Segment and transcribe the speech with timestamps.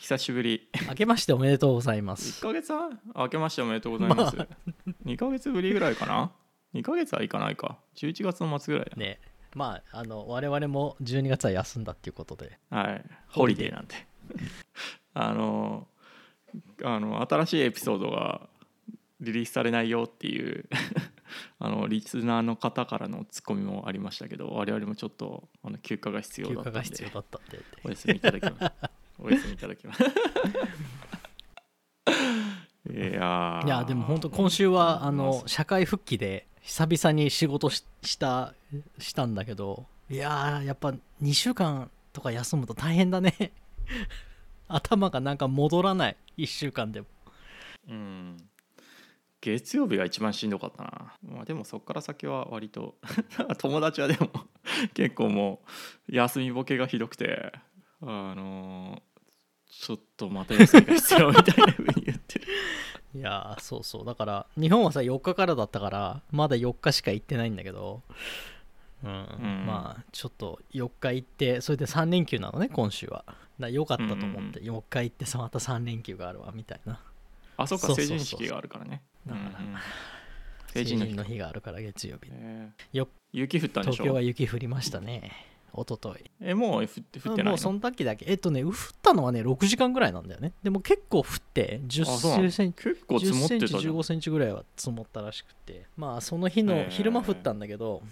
[0.00, 0.70] 久しぶり。
[0.88, 4.46] 明けましておめでとうございま1すヶ月は明けましておめでとうございます、ま
[5.04, 6.32] 2ヶ月ぶりぐらいかな
[6.74, 7.78] ？2ヶ月はいかないか。
[7.96, 9.20] 11月の末ぐらいだね。
[9.54, 12.58] まああの我々も12月は休んだっていうことで。
[12.70, 13.04] はい。
[13.28, 13.94] ホリデーなんで。
[15.12, 15.86] あの
[16.82, 18.48] あの新しいエピソードが
[19.20, 20.66] リリースされないよっていう
[21.58, 26.80] あのリスナーの方からのツッコミもありましたけど我々もちょっとあの休暇が必要休だったんで。
[26.80, 27.46] 暇が必要だったって。
[27.50, 30.02] 言ってお休みいただきますお休みいただきます。
[30.02, 30.06] い
[32.96, 33.66] やー。
[33.66, 38.54] いやでも本当今週はあの社会復帰で久々に仕事しした
[38.98, 43.52] したんだけどいやーやっぱ2週間とか休むと大変だね。
[44.68, 46.16] 頭がなんか戻らない。
[46.38, 47.06] 1週間でも。
[47.88, 48.36] うん。
[49.40, 52.96] 月曜日が一番しんどかったな、まあ、でもそこから先は割と
[53.58, 54.28] 友達はでも
[54.92, 55.62] 結構も
[56.10, 57.50] う休みボケがひどくて
[58.02, 59.09] あのー
[59.80, 60.76] ちょっとまたが必
[61.18, 62.46] 要みたいなふうに言ってる。
[63.16, 64.04] いやーそうそう。
[64.04, 68.02] だから日本はさ4日からだったからまだ4日しか行ってないんだけど。
[69.02, 69.64] うん、ん。
[69.66, 73.24] まあちょっと4日行ってそれで3連休なのね今週は。
[73.58, 77.00] だよかったと思って4日行ってさまた3連休があるわみたいな。
[77.56, 79.02] あそっか成人式があるからね。
[79.26, 79.74] だからうんうん
[80.74, 82.28] 成成人の日があるから月曜日。
[82.30, 84.04] えよー雪降ったんでしょ？
[84.04, 85.32] 東京は雪降りましたね
[85.74, 86.30] 一昨日。
[86.40, 87.44] えもう降って降ってないの？
[87.50, 88.24] もうその時だけ。
[88.28, 90.52] えっとね降ったのはね6時間ぐらいなんだよね。
[90.62, 93.94] でも結構降って10あそうなのセンチ結構積も10センチってたじゃん。
[93.94, 95.86] 15センチぐらいは積もったらしくて。
[95.96, 98.02] まあその日の昼間降ったんだけど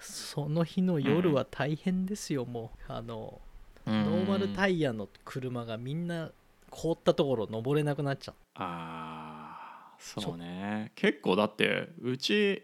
[0.00, 2.92] その日の夜は大変ですよ、もう。
[2.92, 3.40] あの
[3.86, 6.30] ノーマルタイイヤの車がみんな
[6.70, 8.62] 凍ったところ登れなくなっちゃった。
[8.62, 10.92] あーそうね。
[10.94, 12.62] 結構だってうち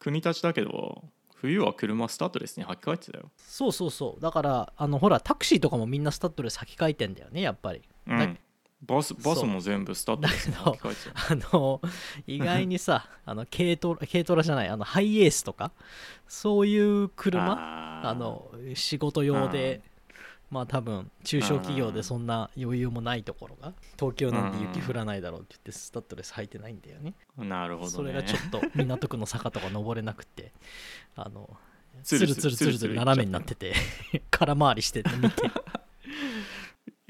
[0.00, 1.04] 国立だけど
[1.40, 4.20] 冬は車スタッドレスに履き替えてたよ、そうそうそう。
[4.20, 7.82] だからあのほらタクシーとかもみんなスタッドレス履き替えてんだよねやっぱり。
[8.08, 8.38] だうん、
[8.82, 11.00] バスバスも全部スタッドレスに履き替えて
[11.52, 11.80] あの
[12.26, 15.72] 意外にさ あの軽トラ軽トラじゃないあのハイエースとか
[16.26, 19.82] そういう車あの仕事用で、
[20.50, 27.14] まあ多分中小企業でそんな余裕もないところが東京なんて雪降らないだろうって言ってスタッドレス履いてないんだよね。
[27.36, 27.92] なるほどね。
[27.92, 30.52] それがちょっと港区の坂とか登れなくて
[31.16, 31.56] あの
[32.02, 33.74] ツツルルツルツルツル斜めになってて
[34.30, 35.42] 空回りしてて見て。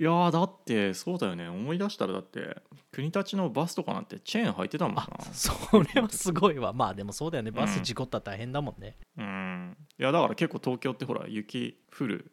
[0.00, 1.48] いやーだってそうだよね。
[1.48, 2.62] 思い出したらだって
[2.92, 5.08] 国立のバスとかなんてチェーン履いてたもんな。
[5.32, 5.52] そ
[5.94, 6.72] れはすごいわ。
[6.72, 7.50] まあでもそうだよね。
[7.50, 9.76] バス事故ったら大変だもんね、うん。
[9.98, 12.30] いやだから結構東京ってほら雪降る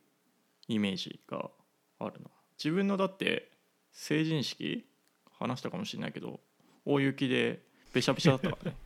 [0.68, 1.50] イメージが
[2.00, 3.52] あるの自分のだって
[3.92, 4.86] 成人式
[5.40, 6.40] 話したかもしれないけど
[6.86, 7.62] 大雪で
[7.94, 8.78] べしゃべしゃだったからね。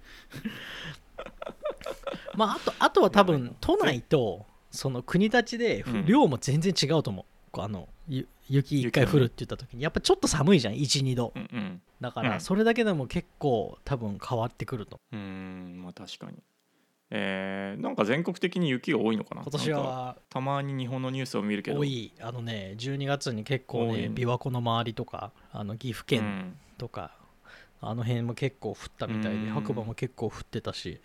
[2.36, 6.06] まああとあとは多分都内とその国立でうん。
[6.06, 9.84] 量も全然違うと思う、こうあのゆ雪一回降るって言った時に。
[9.84, 10.76] やっぱちょっと寒いじゃん。
[10.76, 11.34] 12度。
[11.36, 11.82] うんうん。
[12.00, 12.28] だかうん。
[12.28, 15.00] らそれだけでも結構多分変わってくると。
[15.12, 16.38] うーんまあ確かに
[17.12, 19.42] えー、なんか全国的に雪が多いのかな？
[19.42, 21.80] 今年はたまに日本のニュースを見るけど。
[21.80, 27.12] 多いあのね12月に結構ね琵琶湖の周りとかあの岐阜県うんとか、
[27.82, 29.54] あの辺も結構降ったみたいでうん。
[29.54, 31.02] 白馬も結構降ってたし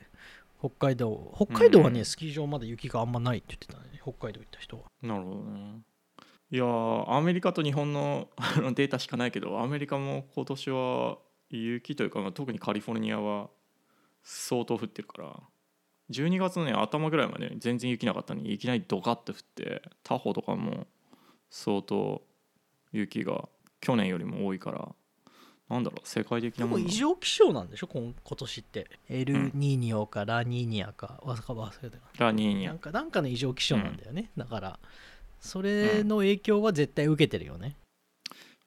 [0.61, 2.05] 北海道北海道はね、うん。
[2.05, 4.01] スキー場まだ雪があんまないって言ってたね。
[4.03, 4.83] 北海道行った人は。
[5.03, 5.81] なるほどね。
[6.51, 8.29] いやーアメリカと日本の
[8.75, 11.19] データしかないけどアメリカも今年は
[11.51, 13.49] 雪というか、まあ特にカリフォルニアは
[14.23, 15.41] 相当降ってるから
[16.11, 20.87] 12月のね頭ぐらいまで全然雪なかったのにいきなりドカッと降ってタホとかも
[21.51, 22.23] 相当
[22.93, 23.49] 雪が
[23.81, 24.89] 去年よりも多いから
[25.69, 27.87] なんだろう世界的でなもんなも異常気象なんでしょ？
[27.87, 28.91] 今今年って。
[29.09, 34.79] エルニーニョかラニーニャかわか忘れたラニーニャなんかなんかの異常気象なんだよね、だから
[35.41, 37.77] それの影響は絶対受けてるよね、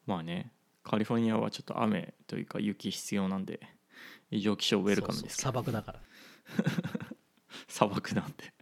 [0.06, 0.50] まあね
[0.82, 3.60] カリフォルニアはちょっと雨というか雪必要なんで
[4.30, 6.00] 異常気象ウェルカムです砂漠だから
[7.66, 8.52] 砂漠なんで。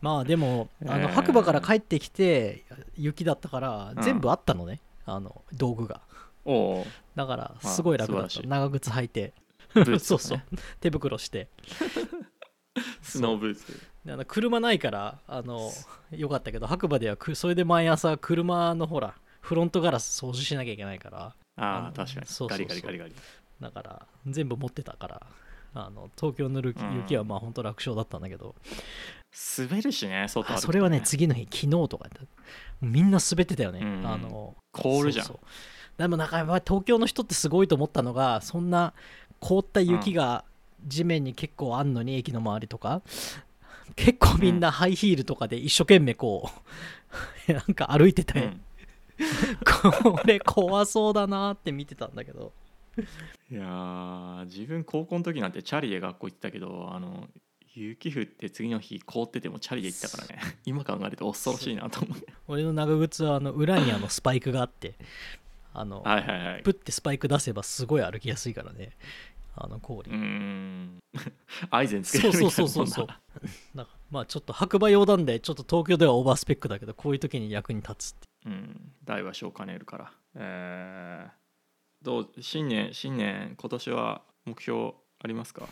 [0.00, 2.64] まあでもあのえー白馬から帰ってきて
[2.96, 4.02] 雪だったからうん。
[4.02, 6.00] 全部あったのね、あの道具が。
[6.44, 8.42] おおだからすごい楽だった。
[8.42, 9.32] 長靴履いて。
[9.74, 10.42] そうとそう。
[10.80, 11.48] 手袋して。
[13.02, 13.80] スノーブーツ。
[14.04, 15.70] であの車ないからあの
[16.10, 21.34] よかったけど白馬ではくそれで毎朝車のほらフロントガラス掃除しなきゃいけないから。
[21.56, 22.26] ああ確かに。
[22.26, 22.48] そうそうそう。
[22.48, 23.14] ガリガリガリガリ。
[23.60, 25.26] だから全部持ってたから
[25.74, 26.60] あの東京の
[26.96, 28.54] 雪はまあ本当楽勝だったんだけど、
[29.58, 32.20] 滑るしね外歩くとあそれはね次の日昨日とかだ
[32.80, 34.06] みんな滑ってたよね、うん。
[34.06, 35.26] あの凍るじゃん。
[35.26, 35.38] そう
[35.98, 38.92] でもなんかやっぱり東京の人ってすごいと思ったのがそんな
[39.40, 40.44] 凍った雪が
[40.86, 43.02] 地面に結構あんのに駅の周りとか。
[43.94, 46.48] 結構みんなハイヒールとかで一生懸命こ
[47.46, 48.60] うなんか歩いてたよ、うん。
[50.02, 52.52] これ怖そうだなって見てたんだけど
[53.50, 57.28] いやー自分高校の時なんてチャリで学校行ってたけどあの
[57.74, 60.40] 雪降って次の日凍っててもチャリで行ったからね。
[60.66, 62.18] 今考えると恐ろしいなと思う。
[62.48, 64.94] 俺の長靴はあの裏にあのスパイクがあって
[65.72, 66.62] あのはいはいはい。
[66.62, 68.90] プッてスパイク出せばすごい歩きやすいからね。
[69.54, 70.98] あの氷、うーん。
[71.70, 73.20] アイゼンつけそうてるそそうそうそういうなもんな
[73.74, 78.28] なんかまあちょっと白馬用なんでちょっと東京ではオーバースペックだけどこういう時に役に立つって。
[78.46, 78.92] うん。
[79.04, 80.12] 大は小を兼ねるから。
[80.36, 81.30] えー、
[82.02, 85.68] どう新年新年今年は目標ありますか？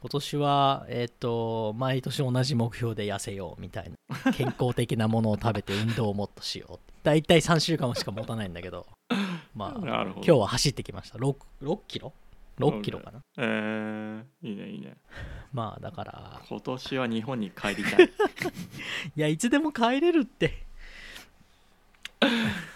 [0.00, 3.90] 今年はえっ、と毎年同じ目標で痩せようみたい
[4.24, 6.78] な 健康的なものを食べて運動をもっとしよう。
[7.02, 8.86] 大体3週間しか持たないんだけど
[9.54, 11.18] まあ今日は走ってきました。
[11.18, 12.12] 6, 6キロ
[12.58, 13.20] ？6キロかな？
[13.38, 14.96] えー、いいねいいね。
[15.52, 18.06] まあだから今年は日本に帰りたい。
[19.16, 20.64] いやいつでも帰れるって。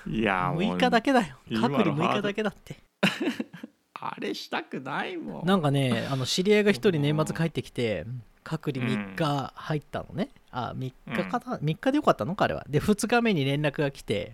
[0.07, 1.37] いやもう6日だけだよ。
[1.49, 2.77] 隔離6ハード日だけだって
[3.95, 5.47] あれしたくないもん。
[5.47, 8.07] なんかねあの知り合いが1人年末帰ってきて
[8.43, 12.65] 隔離3日入ったのね、あ3日かな、3日でよかったの彼は。
[12.69, 14.33] で2日目に連絡が来て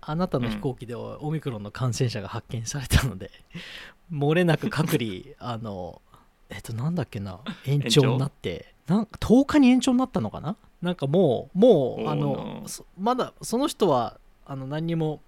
[0.00, 3.30] あなたの飛行機でオミクロンの感染者が発見されたので、
[4.10, 6.00] 漏れなく隔離 あの
[6.48, 7.40] えっとなんだっけな？
[7.66, 10.56] 延長になってなんか10日に延長になったのかな？
[10.80, 12.66] なんかもうもうあ Oh の
[12.98, 15.20] まだその人はあの何にも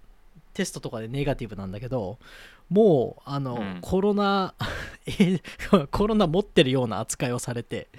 [0.55, 2.17] テストとかでネガティブなんだけど
[2.69, 3.79] もうあの、うん。
[3.81, 4.55] コロナ
[5.05, 5.41] え
[5.91, 7.89] コロナ持ってるような扱いをされて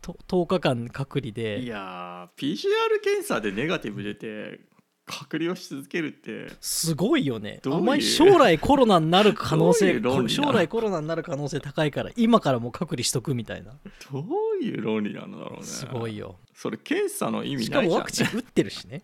[0.00, 2.66] と10日間隔離いでやー PCR
[3.02, 4.60] 検査でネガティブ出て
[5.06, 6.52] 隔離をし続けるって。
[6.60, 7.60] すごいよね。
[7.64, 13.70] あんまり将来コロナになる可能性将来コロナになる可能性高いから今からもう隔離しとくみたいな。
[14.12, 14.24] ど
[14.60, 15.62] ういう論理なんだろうね。
[15.62, 16.40] すごいよ。
[16.54, 19.02] それ検査の意味しかないじゃん、ね、もワクチン打ってるしね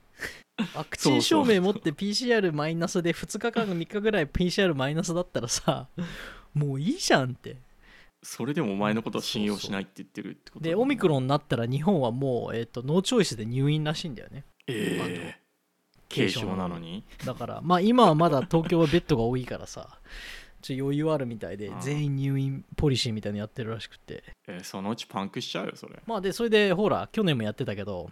[0.74, 5.88] ワクチン証明持って PCR マイナスで2日間3日ぐらい PCR マイナスだったらさ
[6.54, 7.56] もういいじゃんって。
[8.24, 14.44] それでもお前のことを信用しないって言ってるってことでオミクロンンになったら日本はもう、えー、とノーチョイスで入院らしいんだよね。
[14.68, 15.42] ええ
[16.14, 17.04] 軽症なのに。
[17.24, 19.98] だからまあ今はまだ東京はベッドが多いからさ
[20.62, 24.22] ちょ余裕あるみたいで全員入院ポリシーみたいなのやってるらしくて。
[24.48, 26.00] えーそのうちパンクしちゃうよそれ。
[26.06, 28.10] まあでそれでほら去年もやってたけど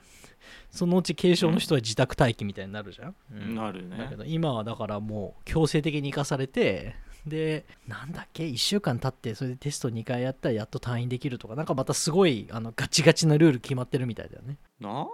[0.71, 3.55] そのうち軽症の人は自宅待機みたいになるじゃん、うん。
[3.55, 3.97] なるね。
[3.97, 6.95] だけど今はだからもう強制的に生かされて
[7.27, 14.57] でなんだっけ1週間経ってそれでテスト2回やったらやっと退院できるとかなんかまたすごいあのガチガチなルール決まってるみたいだよね。
[14.81, 15.09] なん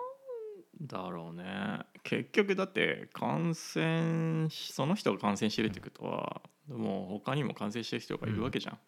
[0.83, 1.81] だろうね。
[2.03, 8.79] 結局だって感染しその人が感染してるってことはもう他にも感染してる人がいるわけじゃん、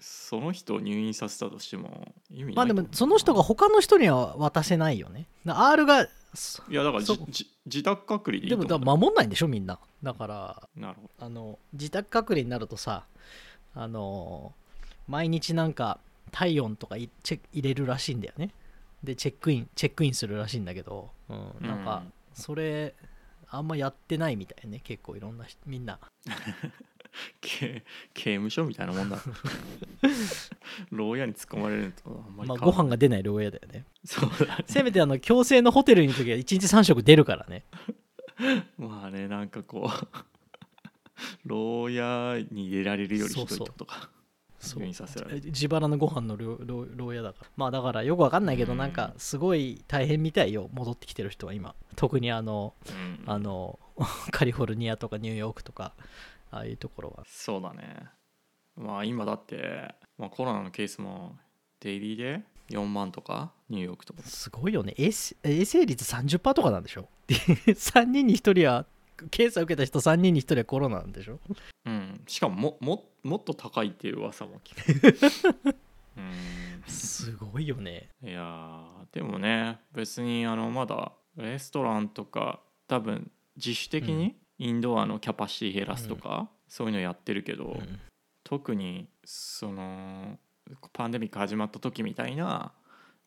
[0.00, 5.26] その人を入院させたとしても意味ないまあでもその人が他の人には渡せないよね。
[5.44, 9.78] だ R がそいやだから自宅隔離でいいでもだ守んないんでしょみんな。
[10.02, 11.26] だからなるほど。
[11.26, 13.04] あの自宅隔離になるとさ
[13.74, 14.52] あの
[15.08, 15.98] 毎日なんか
[16.30, 18.50] 体温とかいチェ入れるらしいんだよね。
[19.02, 22.12] でチェックインチェックインするらしいんだけど、うん、なんかうん。
[22.34, 22.94] それ
[23.48, 25.98] あんまやってないみたいね結構いろんな人みんな
[27.40, 27.84] 刑
[28.14, 29.18] 刑務所みたいなもんだ。
[30.90, 33.84] 牢屋に突っ込まれるとあんまりまあご飯が出ない牢屋だよね。
[34.04, 34.64] そうだね。
[34.66, 37.64] せめてあの強制のホテルにいる時は1日3食出るからね。
[38.78, 40.08] まあねなんかこう
[41.44, 44.10] 牢屋に入れられるよりひどいってことか
[44.58, 47.50] そう自腹のご飯の牢屋だから。
[47.56, 48.78] まあだからよくわかんないけどうん。
[48.78, 50.68] なんかすごい大変みたいよ。
[50.72, 51.74] 戻ってきてる人は今。
[51.94, 53.22] 特にあのうん。
[53.26, 53.78] あの
[54.32, 55.94] カリフォルニアとかニューヨークとか
[56.50, 57.24] ああいうところは。
[57.26, 58.04] そうだね。
[58.76, 61.36] まあ今だって、まあ、コロナのケースも
[61.80, 64.22] デイリーで4万とかニューヨークとか。
[64.22, 64.94] すごいよね。
[64.98, 65.34] 衛生
[65.86, 67.08] 率30%とかなんでしょ？
[67.28, 68.86] 3人に1人は
[69.30, 71.40] 検査受けた人3人に1人はコロナなんでしょ？
[71.86, 72.20] うん。
[72.26, 74.74] しかももももっと高いっていう噂も聞
[75.10, 75.76] く。
[76.16, 76.32] うん。
[76.86, 78.10] すごいよね。
[78.22, 88.00] いやーでもね別にあのまだレストランとか多分自主的にインドアのキャパシティ減らすとか、そういうのやってるけど、うん。
[88.44, 90.38] 特にその
[90.92, 92.72] パンデミック始まった時みたいな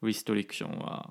[0.01, 1.09] リストリクションは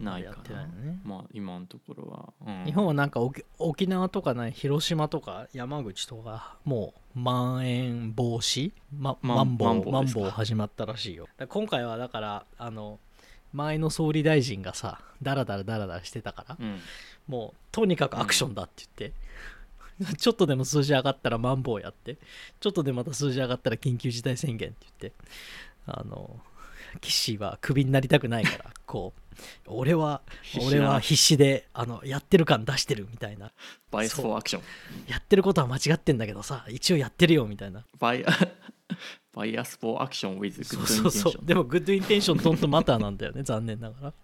[0.00, 1.00] ないかなね。
[1.04, 2.64] まあ今のところは、うん。
[2.64, 10.20] 日本はなんか沖沖縄とかね広島とか山口とかもうまん延防止、ま、まマンボウマンボウですか？
[10.20, 11.28] マンボウ始まったらしいよ。
[11.48, 13.00] 今回はだからあの
[13.52, 16.80] 前の総理大臣がさダラダラダラダラしてたからうん。
[17.26, 19.16] もうとにかくアクションだって言って、
[20.18, 22.18] ちょっとでも数字上がったらマンボウやって。
[22.60, 25.18] ちょっとでまた数字上がったら緊急事態宣言って言って。
[25.86, 26.40] あの
[27.00, 30.22] 岸はクビになりたくないから こう俺は
[30.64, 33.52] 俺は必死であのやってる感出してるみたいな。
[33.90, 34.62] bias for action。
[35.08, 37.84] やってることは間違ってんだけどさ一応やってるよみたいな。
[37.98, 38.24] バイ
[39.34, 41.32] バイアスフォーアクション with そ good うそうそう。
[41.32, 44.14] intention でもグッドインテンショントントマターなんだよね残念ながら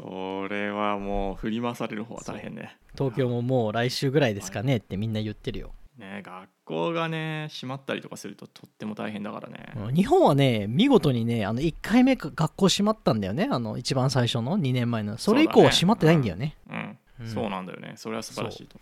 [0.00, 2.76] それはもう振り回される方は大変ね。
[2.96, 5.72] 東京ももう来週ぐらいですかねってみんな言ってるよ。
[5.98, 13.48] ね学校がね閉まったりとかするととっても大変だからね、うん日本はね見事にねあの1回目が学校閉まったんだよね。
[13.50, 15.18] あの一番最初の2年前の。
[15.18, 16.56] それ以降は閉まってないんだよね。
[16.70, 16.98] うん。
[17.20, 17.28] うん。
[17.28, 17.94] そうなんだよね。
[17.96, 18.78] それは素晴らしいと。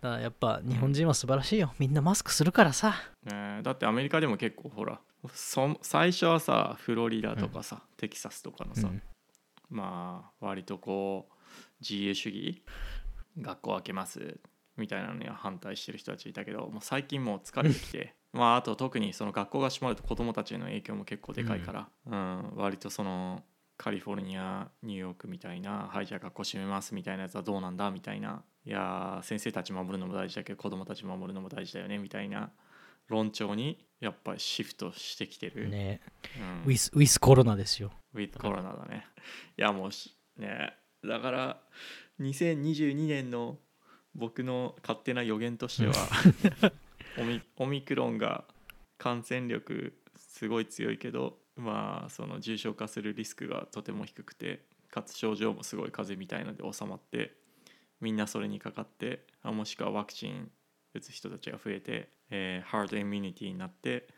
[0.00, 1.74] だからやっぱ日本人は素晴らしいよ。
[1.78, 2.94] みんなマスクするからさ。
[3.24, 5.00] ねだってアメリカでも結構ほら
[5.32, 9.02] そ最初はさフロリダとかさ、テキサスとかのさ、うん
[9.70, 11.34] まあ割とこう
[11.80, 12.62] 自由主義
[13.40, 14.38] 学校開けます
[14.76, 18.14] みたいなのには反対してる人たちいたけどもう最近もう疲れてきて。
[18.32, 22.56] まああと特にその学校が閉まると子どもたちへの影響も結構でかいから、うん。
[22.56, 23.42] 割とその
[23.78, 28.42] カリフォルニアニューヨークみたいなはいじゃあ学校閉めますみたいなやつはどうなんだみたいな。
[28.66, 32.50] いやー先生たち守るのも大事だけど子どもたち守るのも大事だよねみたいな
[33.08, 36.00] 論調にやっぱりシフトしてきてる、ね。
[36.64, 36.70] うん。
[36.70, 37.92] ウィスウィスコロナですよ。
[38.14, 39.06] With コロナだね。
[39.58, 40.74] いやもうしね。
[41.04, 41.60] だから
[42.20, 43.58] 2022年の
[44.14, 45.94] 僕の勝手な予言としては
[47.18, 48.44] オミオミクロンが
[48.98, 57.36] 感染力すごい強いけどまあその重症化するリスクがとても低くてかつ症状もすごい風邪みたいので収まって
[58.00, 60.50] みんなそれにかかってあもしくはワクチン
[60.96, 64.08] 打つ人たちが増えて、えーハードイミュニティになって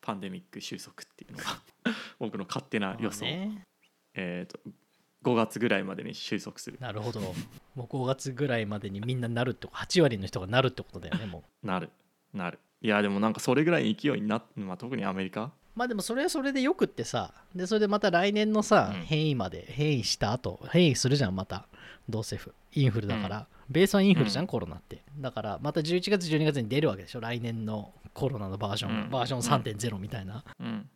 [0.00, 1.44] パンデミック収束っていうのが
[2.18, 3.64] 僕の勝手な予想、ね。
[4.14, 4.58] えー、と
[5.24, 6.78] 5月ぐらいまでに収束する。
[6.78, 7.20] なるほど。
[7.20, 7.34] も
[7.76, 11.66] う5月ぐらいまでにみんななるって8割の人がなるってことだよねもう。
[11.66, 11.90] なる。
[12.34, 12.58] なる。
[12.82, 15.50] いやでもなんかそれぐらいの勢いになっ、まあ、特にアメリカ？
[15.74, 17.32] まあでもそれはそれでよくってさ。
[17.54, 19.00] でそれでまた来年のさ、うん。
[19.00, 21.66] 変異まで変異した後変異するじゃんまた
[22.08, 24.46] どうせふインフルだから、ベースはインフルじゃん、うん。
[24.48, 25.02] コロナって。
[25.18, 27.20] だからまた11月12月に出るわけでしょ。
[27.20, 29.10] 来年のコロナのバージョン、うん。
[29.10, 30.88] バージョン3.0みたいな、うん、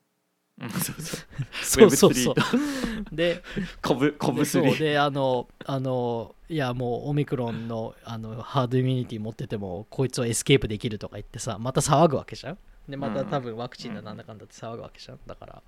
[0.60, 2.08] うん、そうそうそう。
[2.08, 3.42] そうそう Web3 で
[3.82, 4.78] Cov COVID three そう。
[4.78, 12.58] であのあのいやもうオミクロンのあの herd immunity 持っててもこいつはエスケープできるとか言ってさまた騒ぐわけじゃん。
[12.88, 13.26] でまたうん。
[13.28, 15.18] 多分ワクチンだなんだかんだって騒ぐわけじゃん。
[15.26, 15.62] だから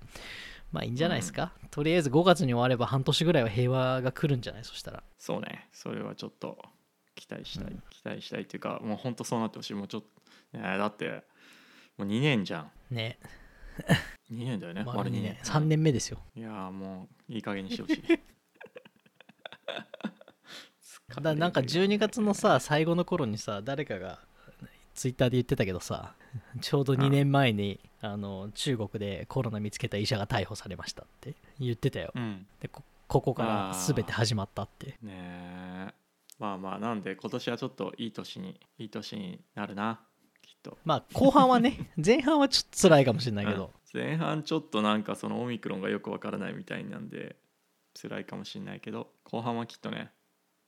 [0.71, 4.63] まあいいんじゃないですか、とりあえず5月に終われば半年ぐらいは平和が来るんじゃない？
[4.63, 5.03] そしたら。
[5.17, 5.67] そうね。
[5.71, 6.57] それはちょっと
[7.15, 7.83] 期待したい、うん。
[7.89, 9.73] 期待したいっていうかもう本当そうなってほしい。
[9.73, 10.03] もうちょっ
[10.53, 11.23] と、ね、だって
[11.97, 12.71] もう2年じゃん。
[12.89, 13.19] ね。
[14.31, 14.83] 2年だよね？
[14.85, 15.23] 丸2年。
[15.23, 16.19] 年3年目ですよ。
[16.35, 18.03] いやーもういい加減にしてほしい。
[21.21, 24.19] だなんか12月のさ最後の頃にさ誰かが
[24.93, 26.15] ツイッターで言ってたけどさ
[26.61, 32.11] ちょうど2年前にあの中国でコロナ見つけた医者が逮捕されましたって言ってたよ。
[32.15, 32.47] うん。
[32.59, 34.97] でこここから全て始まったって。
[35.01, 35.93] ねえ。
[36.39, 39.99] まあまあなんで今年はちょっといい年にいい年になるな。
[40.41, 40.77] きっと。
[40.83, 44.01] まあ後半はね 前半はちょっと辛いかもしれないけど、うん。
[44.01, 47.35] 前半ちょっとなんかそのオミクロンがよくわからないみたいなんで
[47.93, 50.11] 辛いかもしれないけど後半はきっとね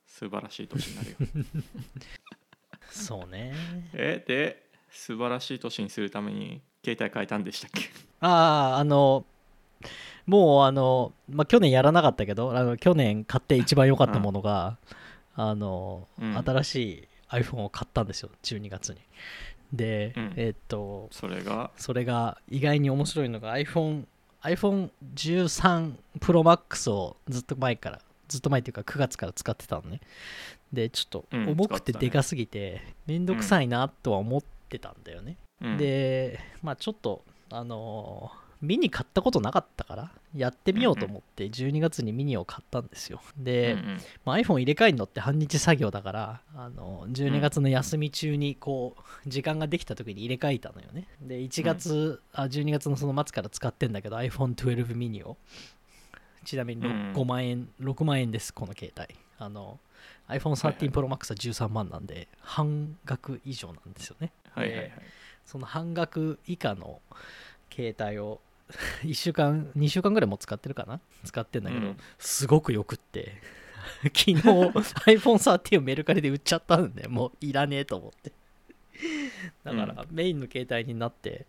[0.06, 1.16] 素晴らしい年になるよ。
[2.90, 3.54] そうね。
[3.94, 7.88] えで素晴らしい年にするために携帯変えたんでしたっけ？
[8.20, 9.24] あああの
[10.26, 14.78] もうあの、まあ、去年やらなかったけどあの去年買って一番良かったものが、
[15.34, 16.36] あの、うん。
[16.36, 19.00] 新しい iPhone を買ったんですよ12月に。
[19.72, 20.32] で、うん。
[20.36, 21.70] えっとそれが？
[21.76, 24.04] それが意外に面白いのが iPhone
[24.42, 30.00] iPhone13 Pro Max をずっと前からずっと前っていうか9月から使ってたのね。
[30.72, 35.76] でちょっとうん重くてでかすぎてめんどくさいなとは思ってたんだよね、うん。
[35.76, 43.20] でまあちょっとあのーミニ買ったことなかったからやってみようと思って12月にミニを買ったんですよ。
[43.36, 43.98] で、うんうん。
[44.24, 51.06] まあ、iPhone 入れ替えるのって半日作業だからあの12月の休み中にこう時間ができた時に入れ替えたのよね。
[51.20, 55.36] で1月、あ12月のその末から使ってんだけど iPhone12 mini を。
[56.44, 59.14] ちなみにろうん5万円6万円ですこの携帯。
[59.38, 59.78] あの
[60.28, 64.32] iPhone13 Pro Max は13万なんで半額以上なんですよね。
[64.52, 64.92] はいはいはい
[65.44, 67.00] その半額以下の
[67.72, 68.40] 携帯を
[69.02, 71.00] 1週間2週間ぐらいもう使ってるかな？
[71.24, 71.96] 使ってんだけど、うん。
[72.18, 73.40] すごくよくって。
[74.04, 78.32] 昨日 iPhone13 をメルカリで売っちゃったんでもういらねえと思って。
[79.64, 81.46] だからメインの携帯になって、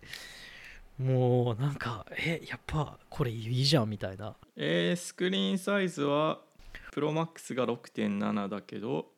[0.97, 4.35] もうなんかえやっぱこれいいじゃんみたいな。
[4.57, 6.41] えースクリーンサイズは
[6.91, 9.11] プロマックスが6.7だけど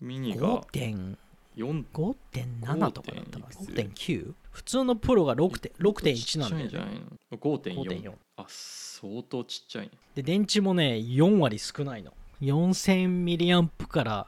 [0.00, 1.16] ミニが5.4 4
[1.64, 4.34] 5.7とかだったかな？5.9 5.9?
[4.50, 6.68] 普通のプロが6.1 6.1なんだよね。
[6.68, 9.90] ちっちゃいんじゃないの？5.4 5.4あ相当ちっちゃいね。
[10.14, 12.12] で電池もね4割少ないの。
[12.42, 14.26] 4000ミリアンプから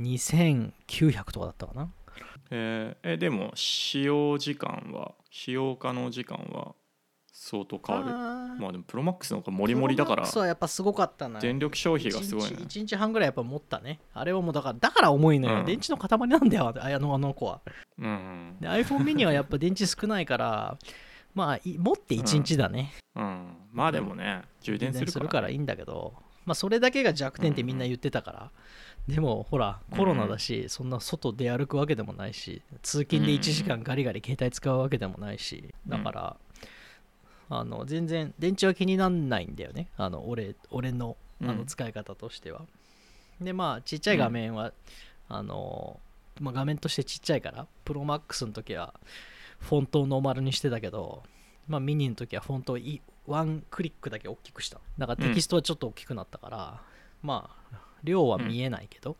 [0.00, 1.90] 2900とかだったかな？
[2.50, 3.12] えー。
[3.12, 6.74] えでも使用時間は使用可能時間は
[7.48, 8.08] 相当変わる。
[8.60, 11.38] まあでもプロマックスの方がモリモリだからプロマックスはやっぱすごかったな。
[11.38, 14.00] 電力消費がすごいね1日 ,1 日半ぐらいやっぱ持ったね。
[14.12, 15.64] あれはもうだからだから重いのよ、うん。
[15.64, 17.60] 電池の塊なんだよあのあの子は。
[17.98, 18.56] うん。
[18.60, 20.76] で iPhone mini はやっぱ電池少ないから
[21.34, 23.52] まあい持って1日だね、うん。
[23.72, 26.14] まあでもね充電するから,、いいんだけど
[26.46, 28.50] まあそれだけが弱点ってみんな言ってたから、
[29.06, 36.36] でもほらコロナだし、そんな外出歩くわけでもないし通勤で1時間ガリガリ携帯使うわけでもないしだから、
[37.48, 39.88] あの全然電池は気になんないんだよね。
[39.96, 41.58] あの俺俺のあうん。
[41.58, 42.62] の使い方としては、
[43.40, 44.72] でまあちっちゃい画面は、
[45.28, 46.00] あの
[46.40, 48.94] まあ、画面としてちっちゃいからプロマックスの時は
[49.58, 51.22] フォントをノーマルにしてたけど、
[51.68, 54.80] まあ、ミニの時はフォントをいワンクリックだけ大きくした。
[54.98, 56.82] だからテキストはちょっと大きくなったから、
[57.22, 59.16] まあ量は見えないけど、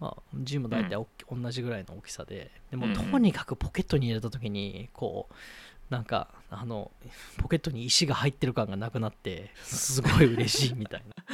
[0.00, 0.96] まあ、字も大体
[1.30, 2.50] 同じぐらいの大きさで。
[2.70, 2.94] でもうん。
[2.94, 5.34] とにかくポケットに入れた時にこう
[5.90, 6.90] なんかあの
[7.38, 11.24] ポケットに石が入ってる感がなくなってすごい嬉しい みたいな。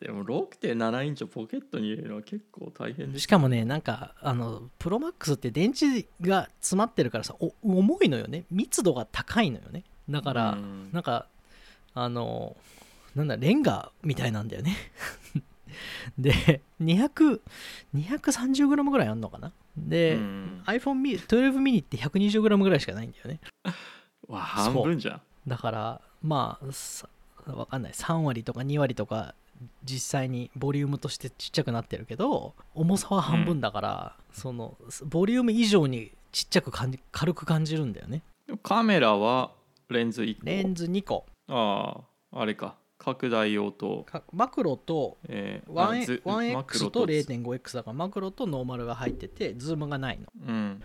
[0.00, 3.22] でも6.7インチをポケットに入れるのは結構大変です。
[3.22, 8.44] しかもねなんかあのプロマックスって電池が詰まってるからさお重いのよね。
[8.50, 9.84] 密度が高いのよね。
[10.10, 10.90] だから、うん。
[10.92, 11.28] なんか
[11.94, 12.56] あの
[13.14, 14.76] なんだレンガみたいなんだよね
[16.18, 17.40] で200
[17.94, 19.52] 230g ぐらいあんのかな？
[19.76, 20.62] で、うん。
[20.66, 23.40] iPhone mini 12 mini って 120g ぐらいしかないんだよね。
[24.28, 25.20] わ半分じゃん。
[25.46, 27.08] だからまあさ
[27.46, 27.92] わかんない。
[27.92, 29.34] 3割とか2割とか
[29.84, 38.22] 実際にボリュームとしてちっちゃくなってるけど重さは半分だから、そのボリューム以上にちっちゃく感じ軽く感じるんだよね。
[38.62, 39.52] カメラは
[39.88, 40.46] レンズ1個。
[40.46, 41.26] レンズ2個。
[41.48, 42.00] あ
[42.32, 47.06] ああれか拡大用と、かマクロとえーあず 1X マクロと。
[47.06, 50.82] 0.5X だからマクロとノーマルが入っててズームがないの、うん。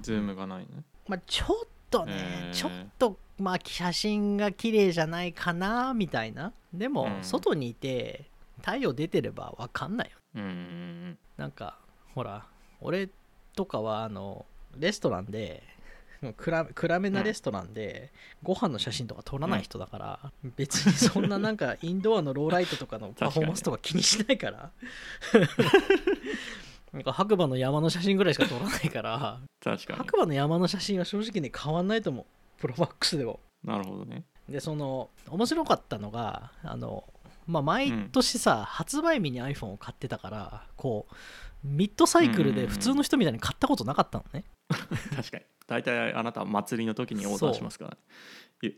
[0.00, 0.66] ズームがないね。
[1.06, 2.12] まあ、ちょっとね、
[2.48, 2.54] えー。
[2.54, 6.52] ちょっとまあ写真が綺麗じゃないかなみたいな。
[6.72, 7.24] でも、うん。
[7.24, 10.16] 外にいて太陽出てればわかんないよ。
[10.36, 11.18] うん。
[11.36, 11.78] なんか
[12.14, 12.46] ほら
[12.80, 13.10] 俺
[13.54, 14.46] とかはあの
[14.78, 15.62] レストランで
[16.36, 24.70] 暗暗めなレストランで、ご飯の写真とか撮らない人だから、別にそんななんか インドアのローライトとかのパフォーマンスとか気にしないから。
[26.92, 29.98] なんか白馬の山の写真ぐらいしか撮らないから確かに。
[29.98, 32.26] 白馬の山の写真は正直ね変わんないと思う。
[32.60, 33.40] プロマックスでも。
[33.64, 34.24] なるほどね。
[34.48, 37.04] でその面白かったのがあの
[37.46, 41.14] まあ毎年さ、発売日に iPhone を買ってたからこう
[41.64, 44.44] mid-cycle で普通の人みたいに買ったことなかったのね、
[45.16, 45.44] 確かに。
[45.66, 47.96] 大体あなたは祭りの時にオーダーしますからね。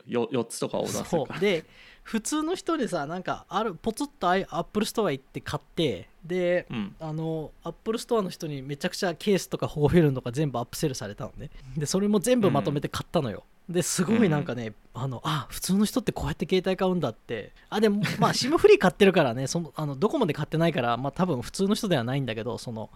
[0.07, 1.35] よ4つとかオーダーするから。
[1.35, 1.39] そう。
[1.39, 1.65] で
[2.03, 6.95] 普通の人でさなんかあるポツッとアップルストア行って買ってでうん。
[6.99, 11.49] あのアップルストアの人にめちゃくちゃケースとか保護フィルムとか全部 upsell されたのね。
[11.75, 17.51] でそれも全部まとめて買ったのよ、ですごいなんかね、あのあ普通の人ってこうやって携帯買うんだって。
[17.69, 22.91] あでも まあ SIM フリー買ってるからねそのあのドコモで買ってないからまあ多分普通の人ではないんだけどその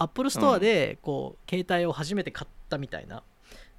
[0.00, 3.22] アップルストアでこう、携帯を初めて買ったみたいな。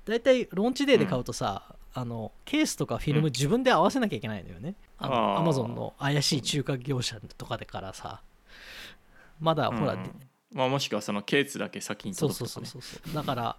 [0.06, 8.22] 大体 launch day で買うとさ、あのケースとかフィルム自分で合わせなきゃいけないのよね、あのアマゾンの怪しい中華業者とかでからさ。
[9.40, 10.12] まだほら、うん。
[10.54, 12.68] まあ、もしくはそのケースだけ先に届くとかね。
[12.68, 13.16] そうそうそうそう。
[13.16, 13.58] だから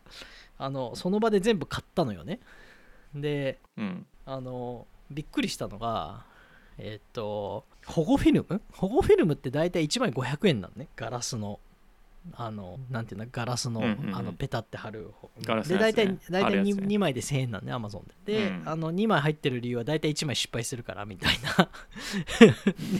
[0.59, 2.41] あのその場で全部買ったのよね。
[3.15, 4.07] でうん。
[4.25, 6.25] あのびっくりしたのが
[6.79, 8.61] えっ、と保護フィルム？
[8.73, 10.89] 保護フィルムって大体1枚500円なのね。
[10.97, 11.61] ガラスの
[12.35, 15.11] あのなんていうのガラスの,、あのペタって貼る
[15.45, 16.87] ガラスで大体大体貼るや 2, つね。
[16.87, 18.39] 2枚で1000円なんねアマゾンで。
[18.39, 18.63] で、うん。
[18.65, 21.69] あの2枚入ってる理由は大体1枚失敗するからみたいな。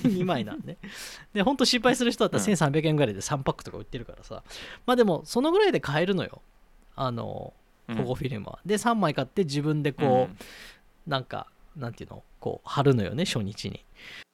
[0.11, 0.77] 2枚なんで
[1.33, 2.51] で本当失敗する人だったらうん。
[2.53, 4.43] 1300円ぐらいで3パックとか売ってるからさ。
[4.87, 6.43] まあでもそのぐらいで買えるのよ
[6.97, 7.53] あの
[7.89, 7.97] うん。
[7.97, 13.85] 保護フィルムは、で3枚買って自分でこう、なんかなんていうのこう貼るのよね初日に。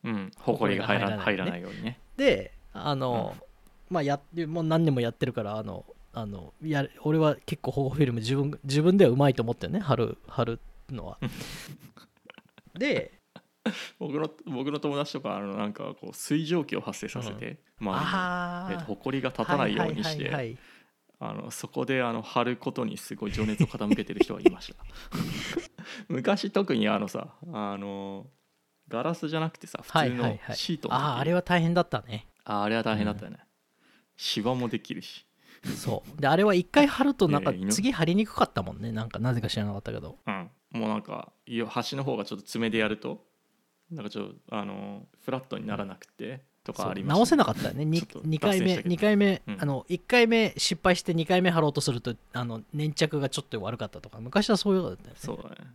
[0.05, 1.19] うん、うん、ほこりが入らない。
[1.19, 1.99] 入らないようにね。
[2.17, 3.37] であの、
[3.91, 11.19] まあやってもう何年もやってるからあのあのや俺は結構保護フィルム自分自分ではうまいと思ってるね貼る貼るのは。
[12.79, 13.13] で
[13.99, 20.57] 僕の僕の友達とかあのなんかこう水蒸気を発生させて、まあ、えっと、あほこりが立たないようにして、
[21.21, 24.85] あのそこであの貼ることにすごい情熱を傾けてる人がいました。
[26.09, 28.27] 昔特にあのさあの
[28.89, 30.39] ガラスじゃなくてさ普通のはいはい。
[30.39, 32.27] はいシートのあああれは大変だったね。
[32.45, 33.39] ああれは大変だったよね、
[34.17, 35.27] シワもできるし。
[35.65, 36.21] そう。
[36.21, 38.93] であれは一回貼るとなんか次貼りにくかったもんね。
[38.93, 40.19] なんかなぜか知らなかったけど。
[40.27, 41.33] うん、もうなんか
[41.67, 43.27] 端の方がちょっと爪でやると
[43.91, 47.85] なんかちょっとあのフラットにならなくてとかありました直せなかったよね。
[47.85, 48.95] 2, ちょっと2回目脱線したけど。
[48.95, 49.59] 2回目、うん。
[49.61, 55.21] あの1回目失敗して2回目貼ろうとするとあの粘着がちょっと悪かったとか昔はそういうことだったよね。
[55.21, 55.71] そうだね、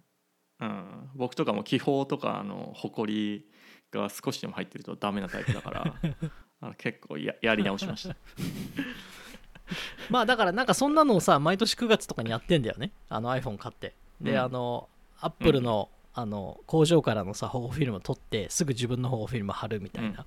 [0.62, 3.46] うん、僕とかも気泡とかあのほこり
[3.92, 5.96] が少しでも入ってるとダメなタイプだから
[6.62, 8.16] あの結構ややり直しました。
[10.10, 12.92] まあだからなんかそんなのをさ毎年9月とかにやってんだよね。
[13.10, 13.94] あの iPhone 買って。
[14.22, 14.38] で、うん。
[14.38, 20.26] あのアップルの,、あの工場からのさ保護フィルム取ってすぐ自分の保護フィルム貼るみたいな、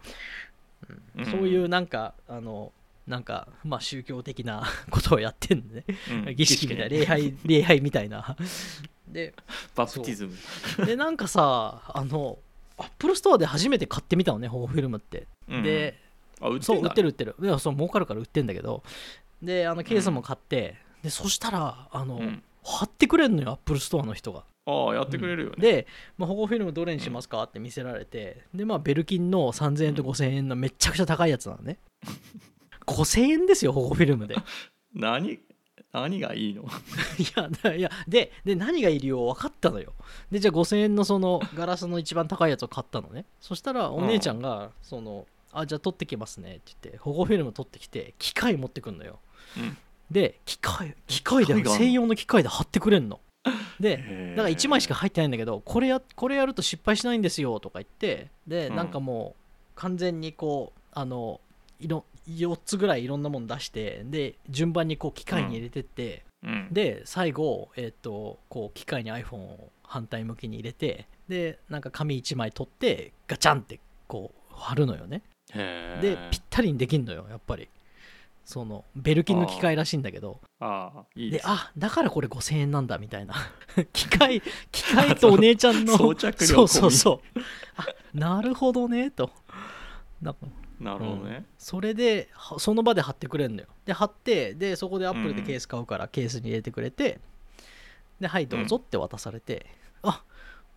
[1.16, 1.26] うん。
[1.26, 2.72] そういうなんかあの
[3.06, 5.84] なんかまあ宗教的な ことをやってんでね、
[6.26, 6.34] うん。
[6.34, 8.36] 儀式みたい礼拝 礼拝みたいな。
[9.08, 9.34] で
[9.74, 10.86] baptism。
[10.86, 12.38] でなんかさあの
[12.78, 15.62] アップルストアで初めて買ってみたのね保護フィルムって、うん。
[15.62, 15.98] で
[16.40, 17.36] あ売ってんだそう売ってる売ってる。
[17.40, 18.82] いやそう儲かるから売ってんだけど。
[19.42, 22.42] であのケースも買って、でそしたらあの、うん。
[22.66, 25.86] 貼ってくれんのよアップルストアの人がああやってくれるよね、で、
[26.18, 27.44] まあ、保護フィルムどれにしますか？
[27.44, 31.78] って見せられてでまあ Belkin の3000円と5000円のめっちゃくちゃ高いやつなのね。
[32.86, 34.34] 5000円ですよ保護フィルムで。
[34.34, 34.38] い
[34.94, 35.38] 何
[35.92, 36.64] 何がいいの？
[37.36, 39.94] や だいやでで何がいるよ分かったのよ。
[40.30, 43.24] でじゃあ5000円のそのガラスの一番高いやつを買ったのね。
[43.40, 49.20] そしたらお姉ちゃんがそのあじゃあ取ってきますねって言って保護フィルム取ってきて機械持ってくんのよ。
[49.56, 49.76] うん。
[50.10, 53.20] で機械機械で専用の機械で貼ってくれんの
[53.80, 58.76] でだから1枚しか入ってないんだけどこれやこれやると失敗しないんですよとか言ってでうん。
[58.76, 59.42] なんかもう
[59.74, 61.40] 完全にこうあの
[61.78, 66.68] 色4つぐらいいろんなもの出してで順番にこう機械に入れてって、うん。
[66.72, 75.22] で最後、えっとこう機械に iPhone を反対向きに入れてでなんか紙1枚取ってガチャンってこう貼るのよね。
[76.02, 77.68] でぴったりにできんのよやっぱり
[78.46, 80.40] そのベルキンの機械らしいんだけど。
[80.60, 83.34] ああいいであだからこれ5000円なんだみたいな。
[83.92, 87.38] 機械 機械とお姉ちゃんの装着料込みそうそうそう。
[87.76, 89.30] あなるほどねと。
[90.22, 90.32] な
[90.98, 93.66] るほどね、それではその場で貼ってくれるのよ。
[93.84, 97.18] で貼ってでそこでアップルでうんケース買うからケースに入れてくれて。
[98.20, 99.66] ではいどうぞって渡されて、
[100.02, 100.22] あ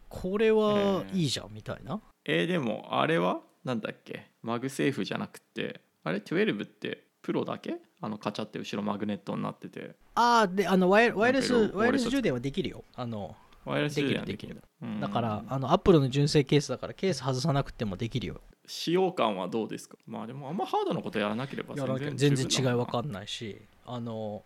[0.09, 3.41] これはいいじゃんみたいな、えーでもあれは？
[3.63, 4.29] なんだっけ？
[4.41, 5.81] MagSafe じゃなくて。
[6.03, 7.77] あれ？12ってプロだけ？
[8.01, 9.95] あのカチャって後ろマグネットになってて。
[10.15, 12.83] ああであのワイヤワイヤレスワイヤレス充電はできるよ。
[12.95, 14.55] あのワイヤレス充電はできる。
[14.55, 14.69] できる。
[14.83, 14.99] うん。
[14.99, 18.41] だからあのアップルの純正ケースだからケース外さなくてもできるよ。
[18.65, 19.97] 使用感はどうですか？
[20.07, 24.43] まあでもあんまハードなことやらなければ全全然然十分違いわかんないしあの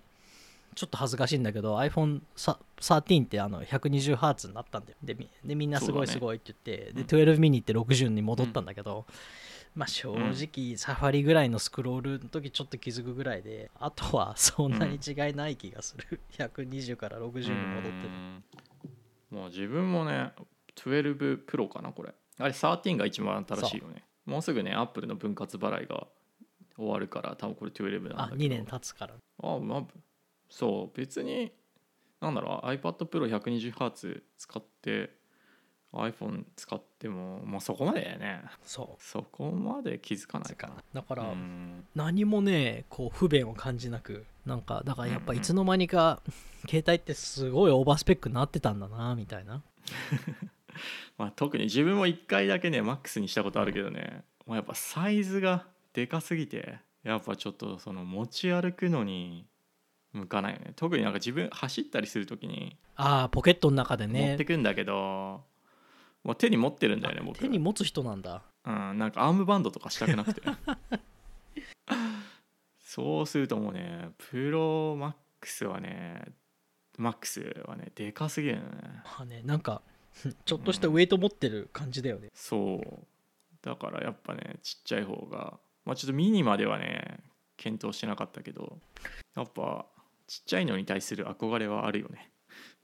[0.75, 4.97] ちょっと恥ずかしいんだけど iPhone13 ってあの 120Hz になったんだよ。
[5.03, 9.05] でみでみんなすごいすごいって言って、うんで12ミニって60に戻ったんだけど、
[9.75, 18.43] まあ正直サファリぐらいのスクロールの時ちょっと気づくぐらいであとはそんなに違いない気がする、 120から60に戻ってるうん。
[19.31, 20.31] もう自分もね
[20.75, 22.13] 12プロかなこれ。
[22.37, 24.03] あれ13が一番新しいよね。
[24.25, 26.07] もうすぐねアップルの分割払いが
[26.77, 28.37] 終わるから多分これ12なんだあけど。
[28.37, 29.15] 2年経つから。
[29.43, 29.83] あまあ
[30.49, 31.51] そう別に
[32.21, 35.11] なんだろう iPad Pro 120Hz 使って
[35.93, 38.41] iPhone 使ってもまあそこまでだよね。
[38.63, 40.67] そそこまで気づかないうか。
[40.93, 41.85] なだから、うん。
[41.95, 46.21] 何もねこう不便を感じなくなんかだからやっぱいつの間にか
[46.67, 49.61] 携帯ってすごいオーバースペックになってたんだなみたいな。
[51.17, 59.45] まあ、特に自分も1回だけねマックスにしたことあるけどねもうやっぱサイズがでかすぎてやっぱちょっとその持ち歩くのに
[60.13, 60.73] 向かないよね。
[60.75, 65.41] 特になんか自分走ったりする時にああポケットの中で持っねてくんだけど、
[66.23, 68.43] もう手に持ってるんだよね僕手に持つ人なんだ。
[68.65, 70.41] うん、なんかアームバンドとかしたくなくて。
[72.79, 76.25] そうするともうねプロマックスはね
[76.97, 78.67] マックスはねでかすぎるよね。
[79.03, 79.81] まあねなんか
[80.45, 83.07] ちょっとしたウェイト持ってる感じだよね、そう。
[83.63, 87.19] だからやっぱねちっちゃい方がまあちょっとミニまではね
[87.57, 88.77] 検討してなかったけど
[89.35, 89.85] やっぱ
[90.27, 92.29] ちっちゃいのに対する憧れはあるよね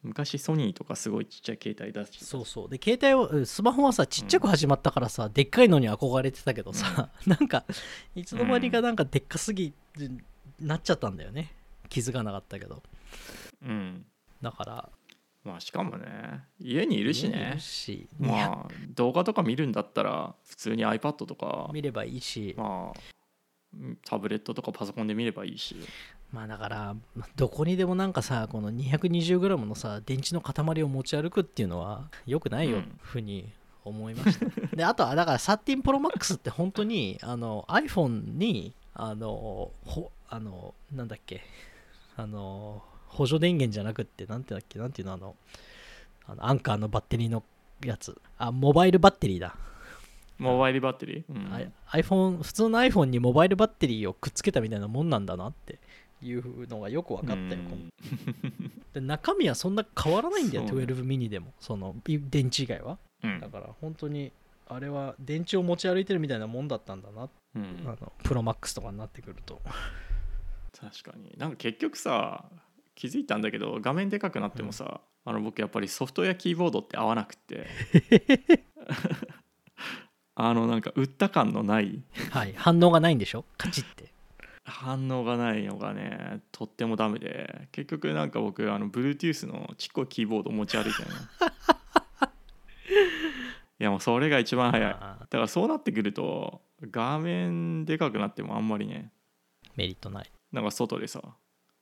[0.01, 2.25] 昔ソニーとかすごいちっちゃい携帯出してた。
[2.25, 2.69] そうそう。
[2.69, 7.65] で携帯をうんスマホはさちっちゃく始まったからさ、でっかいのに憧れてたけどさ、 なんか
[8.15, 9.73] いつの間にかなんかでっかすぎ
[10.59, 11.53] なっちゃったんだよね。
[11.89, 12.81] 気づかなかったけど。
[13.61, 14.05] うん。
[14.41, 14.89] だから。
[15.43, 21.69] まあしかもね家にいるしいねるしまあ動画とか見るんだったら普通に iPad とか。
[21.73, 22.55] 見ればいいし。
[22.57, 22.99] まあ
[23.73, 25.75] うんタブレットとかパソコンで見ればいいし
[26.31, 26.95] まあだから
[27.35, 32.99] どこにでもなんかさこの 220g のさ電池の塊を持ち歩くっていうのは良くないよ、うん。
[33.01, 33.51] ふうに
[33.83, 34.45] 思いました。
[34.75, 41.41] であとはだから13 Pro Max って本当にあの iPhone にあのほあのなんだっけ
[42.15, 45.35] あの補助電源じゃなくってなんてだっけなんていうのあの
[46.27, 47.43] あのアンカーのバッテリーの
[47.83, 48.15] やつ。
[48.37, 49.55] あモバイルバッテリーだ、
[50.37, 51.53] モバイルバッテリー、うん。
[51.53, 55.79] あ iPhone 普通の iPhone にモバイルバッテリーをくっつけたみたいなもんなんだなって
[56.21, 57.61] いうのがよく分かったよ、
[58.93, 60.85] で中身はそんな変わらないんだよ、そうね。
[60.85, 61.53] 12ミニでも。
[61.59, 62.97] そのい電池以外は。
[63.23, 63.39] うん。
[63.39, 64.31] だから本当に
[64.67, 67.83] あれは電池を持ち歩いてるみたいなもんだったんだな、うん。
[67.85, 69.61] あのプロマックスとかになってくると。
[70.79, 71.33] 確かに。
[71.37, 72.45] なんか結局さ
[72.95, 77.67] 気づいたんだけど画面でかくなってもさ、あの僕やっぱりソフトウェアキーボードって合わなくて。
[80.35, 82.01] あのなんか打った感のない。
[82.31, 82.53] はい。
[82.55, 83.43] 反応がないんでしょ？
[83.57, 84.13] カチって
[84.69, 91.15] 反応がないのがねとってもダメで結局なんか僕あの Bluetooth のちっこいキーボード持ち歩いてるの。
[93.81, 94.91] いやもうそれが一番早い。
[94.91, 99.11] だからそうなってくると画面でかくなってもあんまりね
[99.75, 100.31] メリットない。
[100.51, 101.21] なんか外でさ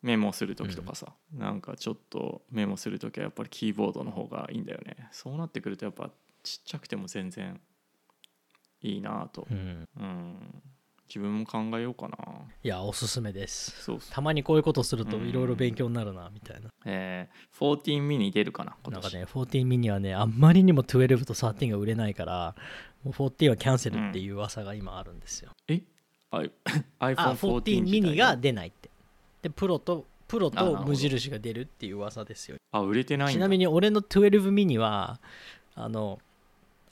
[0.01, 5.09] メモする時とかさ、なんかちょっとメモする時はやっぱりキーボードの方がいいんだよね。
[5.11, 6.11] そうなってくるとやっぱ
[6.43, 7.59] ちっちゃくても全然
[8.81, 9.47] いいなぁと。
[9.49, 9.87] うん。
[9.97, 10.61] うん
[11.07, 12.17] 自分も考えようかな。
[12.63, 13.71] いやおすすめです。
[13.83, 15.27] そうたまにこういうことするとうん。
[15.27, 19.03] いろいろ勉強になるなみたいな、えー、14ミニ出るかな今年。
[19.03, 22.55] なんかね14ミニはねあんまりにも12と13が売れないから
[23.03, 25.81] もう14はキャンセルっていう噂が今あるんですよ、え？
[26.31, 26.43] あ
[26.99, 28.89] あ iPhone14 14ミニが出ないって。
[29.41, 30.81] でプロとプロあなるほど。
[30.81, 32.57] と無印が出るっていう噂ですよ。
[32.71, 33.33] あ売れてないんだ。
[33.33, 35.19] ちなみに俺の12ミニは
[35.73, 36.19] あの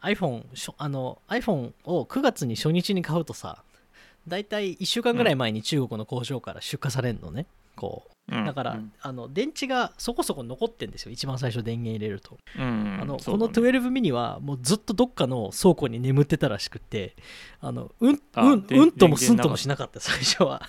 [0.01, 3.63] iPhone, しょあの iPhone を9月に初日に買うとさ
[4.27, 8.35] だいたい1週間ぐらい前に中国の工場から出荷されるのね、こう。
[8.35, 8.45] うん。
[8.45, 8.91] だから、うん。
[9.01, 11.11] あの電池がそこそこ残ってんですよ。
[11.11, 12.99] 一番最初電源入れると、うん。
[13.01, 13.53] あのこのそうだね。
[13.53, 17.15] 12ミニはもうずっとどっかの倉庫に眠ってたらしくって。
[17.61, 20.67] あのうんうんうんともすんともしなかった最初は。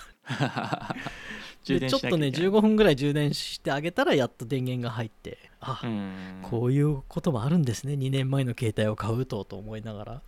[1.65, 2.31] でちょっとねしなきゃいけない。
[2.31, 5.37] 15分ぐらい充電してあげたらやっと電源が入って。
[5.59, 6.39] あ、うん。
[6.43, 7.93] こういうこともあるんですね。
[7.93, 10.21] 2年前の携帯を買うとと思いながら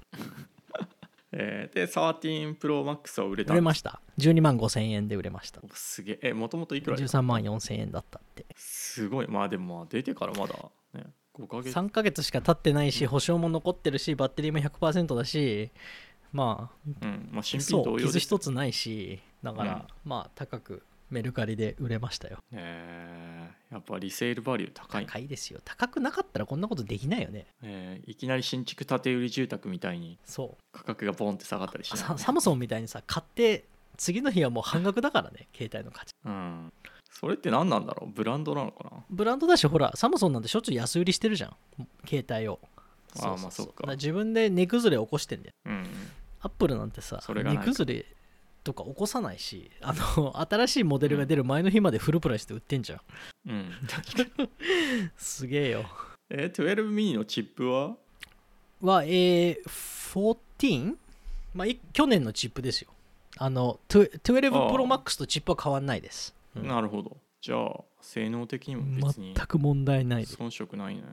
[1.32, 3.54] えーで13 Pro Max は売れた。
[3.54, 4.02] 売れました。
[4.18, 5.62] 12万5千円で売れました。
[5.64, 6.20] おすげえ。
[6.30, 8.46] えもともといくら13万4千円だったって。
[8.56, 9.28] すごい。
[9.28, 10.56] まあでもまあ出てからまだ
[10.94, 11.06] ね
[11.38, 11.76] 5ヶ月。
[11.76, 15.72] 3ヶ月しか経ってないし保証も残ってるしバッテリーも100%だし
[16.34, 17.30] まあうん。
[17.32, 22.40] まあ新品同様です一つないしだから、まあ高くメルカリで売れましたよ。
[22.52, 23.74] えー。
[23.74, 25.60] やっぱリセールバリュー高い、高いですよ。
[25.64, 27.46] 高くなかったらこんなことできないよね。
[27.62, 28.12] えー。
[28.12, 30.64] いきなり新築建て売り住宅みたいにそう。
[30.72, 33.66] 価格がボンって下がったりしない、ササムソンみたいにさ買って
[33.98, 36.14] 次の日はもう半額だからね 携帯の価値。
[36.26, 36.74] うん、
[37.12, 38.12] それって何なんだろう？
[38.12, 39.04] ブランドなのかな？
[39.10, 41.56] ブランドだしほらサムソンなんてしょっちゅう安売りしてるじゃん。
[42.08, 42.60] 携帯を。
[43.20, 43.92] あーまあそっか。
[43.96, 45.54] 自分で値崩れ起こしてんだよ。
[45.66, 45.86] うん。
[46.42, 48.06] アップルなんてさ値崩れ
[48.70, 53.00] とか起こさないしあの 新しいモデルが出る前の日までフルプライスで売ってんじゃん。
[53.48, 53.72] うん。
[55.18, 55.86] すげえよ。
[56.30, 57.98] えー、12ミニのチップは？
[58.82, 60.96] はえー、14?
[61.56, 62.92] まあい去年のチップですよ。
[63.38, 64.72] あの12 12ああ。
[64.72, 66.68] Pro Max とチップは変わんないです、うん。
[66.68, 67.18] なるほど。
[67.42, 71.04] じゃあ性能的にも別に全く問題ない遜色ないね。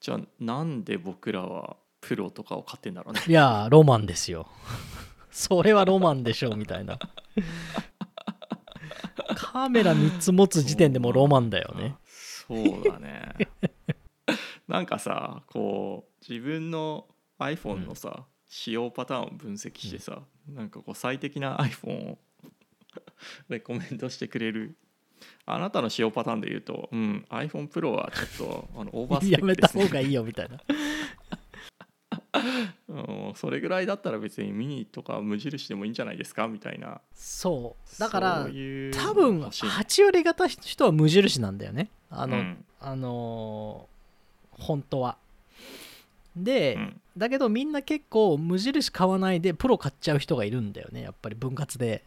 [0.00, 3.22] じゃあなんで僕らはプロとかを買ってんだろうね。
[3.26, 4.46] いやーロマンですよ
[5.34, 6.96] それはロマンでしょみたいな。
[9.34, 11.96] カメラ3つ持つ時点でもうロマンだよね。
[12.06, 13.34] そうだね。
[14.68, 17.06] なんかさこう自分の
[17.40, 22.18] iPhone のさ、使用パターンを分析してさ、なんかこう最適な iPhone を
[23.50, 24.76] レコメントしてくれる。
[25.46, 30.60] あなたの使用パターンで言うと、うん、iPhone Pro はちょっとあのオーバースペやめックです、ね、た方がいいよみたいな。
[30.68, 30.76] うん
[33.34, 36.48] それぐらいだったら別にミニとか無印でもいいんじゃないですか？
[36.48, 37.00] みたいな。
[37.14, 38.00] そう。
[38.00, 41.90] だから多分欲しいね8割方人は無印なんだよね。
[42.10, 42.64] あの、うん。
[42.80, 43.94] あのー
[44.62, 45.16] 本当は。
[46.36, 47.00] で、うん。
[47.16, 51.02] だけどみんな結構無印買わないでプロ買っちゃう人がいるんだよね。
[51.02, 52.02] やっぱり分割で。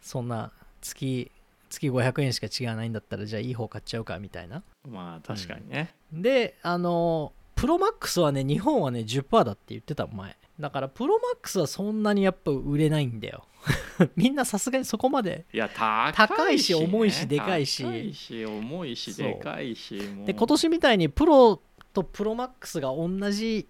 [0.00, 1.30] そんな月
[1.70, 4.62] 月500円しか違わないんだったらじゃあいい方買っちゃうかみたいな。
[4.88, 10.36] まあ確かにね、であのプロマックスはね日本はね10%だって言ってた前。
[10.60, 13.44] だからプロマックスはそんなにやっぱ売れないんだよ。
[14.16, 16.84] みんなさすがにそこまでいや高高いしね。
[16.84, 21.60] 重いしでかいし高いし重いしでかいしで今年みたいにプロ
[21.92, 23.66] とプロマックスが同じ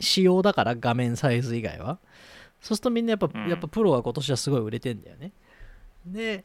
[0.00, 1.98] 仕様だから画面サイズ以外は。
[2.60, 3.48] そうするとみんなやっぱ、うん。
[3.48, 5.32] やっぱプロが今年はすごい売れてんだよね。
[6.04, 6.44] で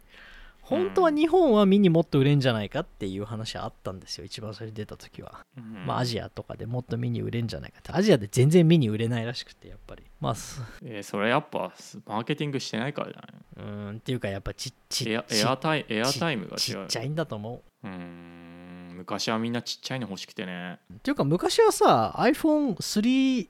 [0.64, 5.86] 本当は日本はミニもっと売れんじゃないかっていう話あったんですよ一番最初出た時は、うん。
[5.86, 7.92] まあアジアとかでもっとミニ売れんじゃないかって。
[7.92, 10.04] アジアで全然ミニ売れないらしくてやっぱり。
[10.22, 11.74] まあすえーそれやっぱ
[12.08, 17.88] マーケティングしてないからじゃないうーんっていうかやっぱちっちエアちエアタイエアタイムがち違うっちゃいんだと思う。
[17.88, 18.94] うーん。
[18.96, 20.80] 昔はみんなちっちゃいの欲しくてね。
[20.94, 23.48] っていうか昔はさ iPhone3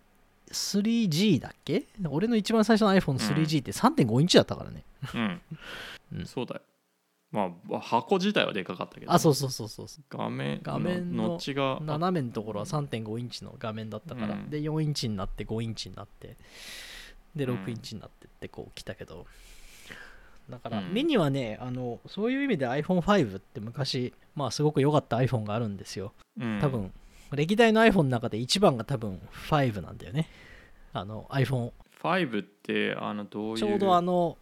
[0.52, 1.86] 3G だっけ？
[2.10, 5.41] 俺の一番最初の iPhone3G って3.5インチだったからね、うん、
[6.19, 6.26] うん。
[6.26, 6.62] そうだよ
[7.34, 9.12] まあ箱自体はでかかったけど。
[9.12, 11.80] あそうそうそうそう画面画面ののノッチが。
[11.82, 14.50] 斜めのところは3.5インチの画面だったから、うん。
[14.52, 16.38] で4インチになって5インチになって。
[17.36, 17.56] でうん。
[17.65, 19.26] 6インチになってってこう来たけど、
[20.48, 20.93] だからうん。
[20.93, 26.13] ミニはねあのそういう意味で iPhone5 って昔まあすごく良かった iPhone があるんですよ。
[26.39, 26.60] うん。
[26.62, 26.93] 多分、
[27.32, 29.19] 歴代の iPhone の中で一番が多分
[29.50, 30.30] 5なんだよね。
[30.93, 31.72] あの iPhone
[32.04, 33.58] 5ってあのどういう？
[33.58, 34.38] ちょうどあの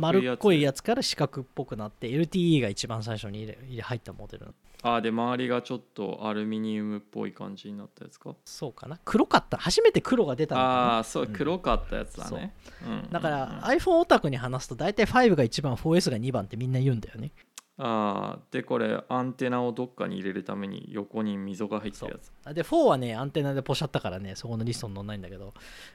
[0.00, 4.46] 丸っこいややつから四角っぽくなって LTE が一番最初に入ったモデル。
[4.46, 8.34] つあで周りがちょっとアルミニウムっぽい感じになったやつか。
[8.44, 9.00] そうかな。
[9.02, 9.56] 黒かった。
[9.56, 10.72] 初めて黒が出たのかな。
[10.72, 11.32] ああーそううん。
[11.32, 12.54] 黒かったやつだね、
[12.86, 12.90] う。
[12.90, 13.08] ん。
[13.10, 17.32] だから、うん iPhone オタクに話すと大体5が1番 4S が2番ってみんな言うんだよね。
[17.36, 22.54] ああでこれアンテナをどっかに入れるために横に溝が入ってるやつ。
[22.54, 25.52] で4はねアンテナでポシャったからねそこのリストに載んないんだけど。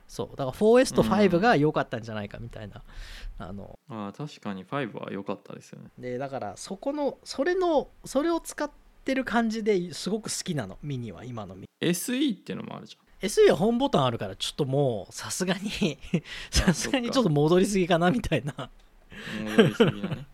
[0.08, 0.36] そう。
[0.36, 2.82] だから 4S と5が良かったんじゃないかみたいな、
[3.38, 5.89] あのああ確かに5は良かったですよね。
[5.98, 8.70] でだからそこのそれのそれを使っ
[9.06, 10.78] てる感じですごく好きなの。
[10.84, 15.98] ミニは今のミ SE っていうのもあるじ SE はホームボタンあるからちょっともうさすがに
[16.52, 18.54] さすがにちょっと戻りすぎかなみたいな。
[18.58, 18.63] ゃ
[19.44, 20.26] ん戻りすぎだね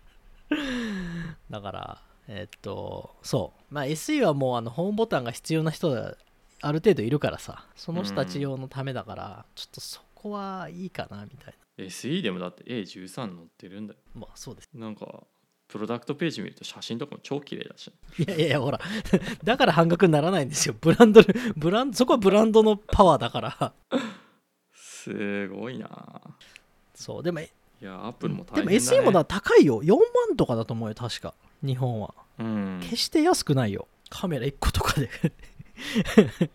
[1.50, 3.74] だからえっとそう。
[3.74, 6.16] まあ SE はもうあのホームボタンが必要な人が
[6.62, 7.66] ある程度いるからさ。
[7.76, 14.00] その人たち用のためだから、ちょっとそこはいいかなみたい SE でもだって A13 載ってるんだよ。
[14.16, 14.70] なまあそうです。
[14.74, 15.24] なんか
[15.68, 17.92] プロダクトページ見ると写真とかも超綺麗だし。
[18.18, 18.80] いやいやいやほら。
[19.44, 20.76] だから半額にならないんですよ。
[20.80, 21.22] ブランド
[21.56, 23.74] ブランドそこはブランドのパワーだから。
[24.74, 26.22] すごいな。
[26.96, 27.24] そう。
[27.24, 27.42] でも
[27.82, 29.84] いやアップルも大でも変だ、ね、SE もだ高いよ。
[29.84, 29.94] 4
[30.28, 31.34] 万とかだと思うよ確か。
[31.64, 32.14] 日本は。
[32.40, 32.80] うん。
[32.82, 33.88] 決して安くないよ。
[34.10, 35.10] カメラ1個とかで。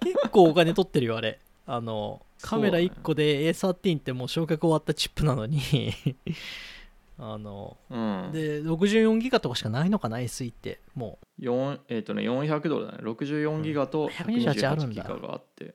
[0.00, 1.40] 結構お金取ってるよあれ。
[1.66, 5.60] あのカメラ1個で A13 ってもう焼却終わったチップなのに。
[7.18, 8.30] あのうん。
[8.32, 10.80] で64ギガとかしかないのかな SE って。
[10.94, 12.98] も4えっ、とね400ドルだね。
[13.02, 15.02] 64ギガと128ある128んだ。
[15.02, 15.74] ギガがあって。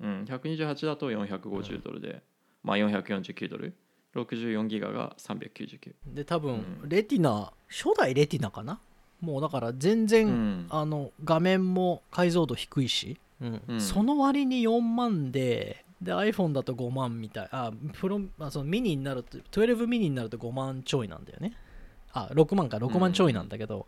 [0.00, 0.24] うん。
[0.24, 2.22] 128だと450ドルで、
[2.62, 3.74] まあ449ドル
[4.22, 6.52] 64ギガが399うで多分
[6.82, 6.88] うん。
[6.88, 8.80] レティナ初代レティナかな？
[9.20, 10.66] もうだから全然、うん。
[10.70, 13.62] あの画面も解像度低いし、うん。
[13.68, 13.80] うん。
[13.80, 21.54] その割に4万でで iPhone だと5万みたいあプロあそのミニになると12ミニになると5万ちょいなんだよね。
[22.12, 23.86] あ6万か6万ちょいなんだけど、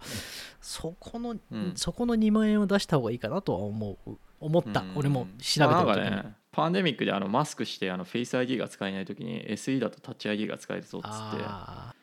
[0.61, 1.73] そこの、うん。
[1.75, 4.93] そこの2万円を出した方がいいかなとは思う思った、うん。
[4.97, 11.95] 俺も調べまあた時に、なんかねパンデミックであのマスクしてあのフェイス ID が使えない時に SE だとタッチ ID が使えるぞっつってあ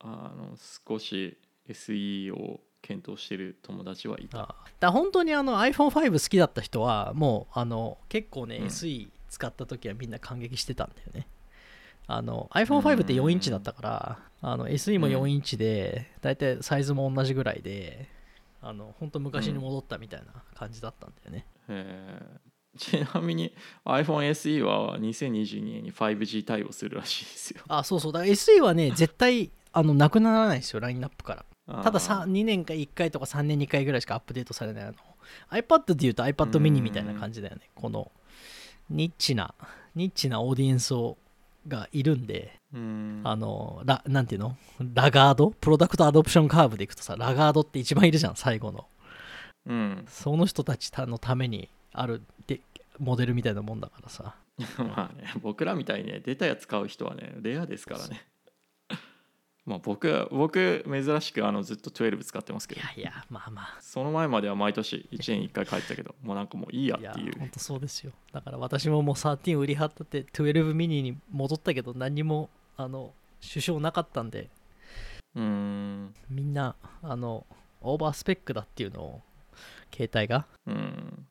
[0.00, 0.56] あの
[0.88, 4.54] 少し SE を検討してる友達はいた。
[4.80, 8.66] だ本当にあの iPhone5 好きだった人はもうあの結構ね、うん。
[8.66, 11.26] SE 使った時はみんな感激してたんだよね。
[12.06, 18.08] あの iPhone5 って4インチだったから、あの SE も4インチで、だいたいサイズも同じぐらいで
[18.60, 23.52] あの本当昔に戻ったみたいな感じだったんだよね、えーちなみに
[23.84, 27.62] iPhone SE は2022年に 5G 対応するらしいですよ。
[27.68, 28.12] あそうそう。
[28.12, 31.34] だから SE はね 絶対あのなくならないですよラインナップか
[31.66, 31.82] ら。
[31.82, 34.94] ただささ2年か1回とか3年に1回ぐらいしかアップデートされないあの。
[35.50, 37.70] iPad でいうと iPad mini みたいな感じだよね。
[37.74, 38.10] この
[38.88, 39.54] ニッチな
[39.94, 41.16] ニッチなオーディエンスを
[41.68, 43.20] がいるんでうん。
[43.24, 44.56] あのラなんていうの？
[44.94, 45.50] ラガード？
[45.50, 48.86] プロダクトアドプションカーブでいくとさラガードって一番いるじゃん最後の。
[49.66, 50.04] うん。
[50.08, 52.60] その人たちのためにあるで
[52.98, 54.36] モデルみたいなもんだからさ。
[54.78, 58.26] まあね僕らみたいにね出たやつ買う人はねレアですからね。
[59.64, 62.80] まあ僕僕珍しくあのずっと12使ってますけど。
[62.82, 63.78] いやいやまあまあ。
[63.80, 67.38] その前までは毎年1年1回帰ったけど もうなんかもういいやいやっていう。
[67.38, 68.12] 本当そうですよ。
[68.32, 74.50] だから私ももう13売り張ったって12ミニに戻ったけど何にもあの首相なかったんで。
[75.34, 76.14] うーん。
[76.28, 77.46] みんなあの
[77.80, 79.22] オーバースペックだっていうのを
[79.90, 80.46] 携帯が。
[80.66, 81.29] うんうん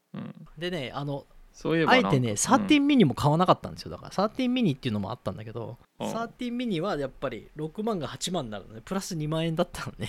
[0.58, 3.92] でねあのそういえばあえてね13ミニも買わなかったんですよ。
[3.92, 6.30] だから13ミニっていうのもあったんだけどああ。
[6.40, 8.82] 13ミニはやっぱり6万が8万になるのね。
[8.84, 10.08] プラス2万円だったのね。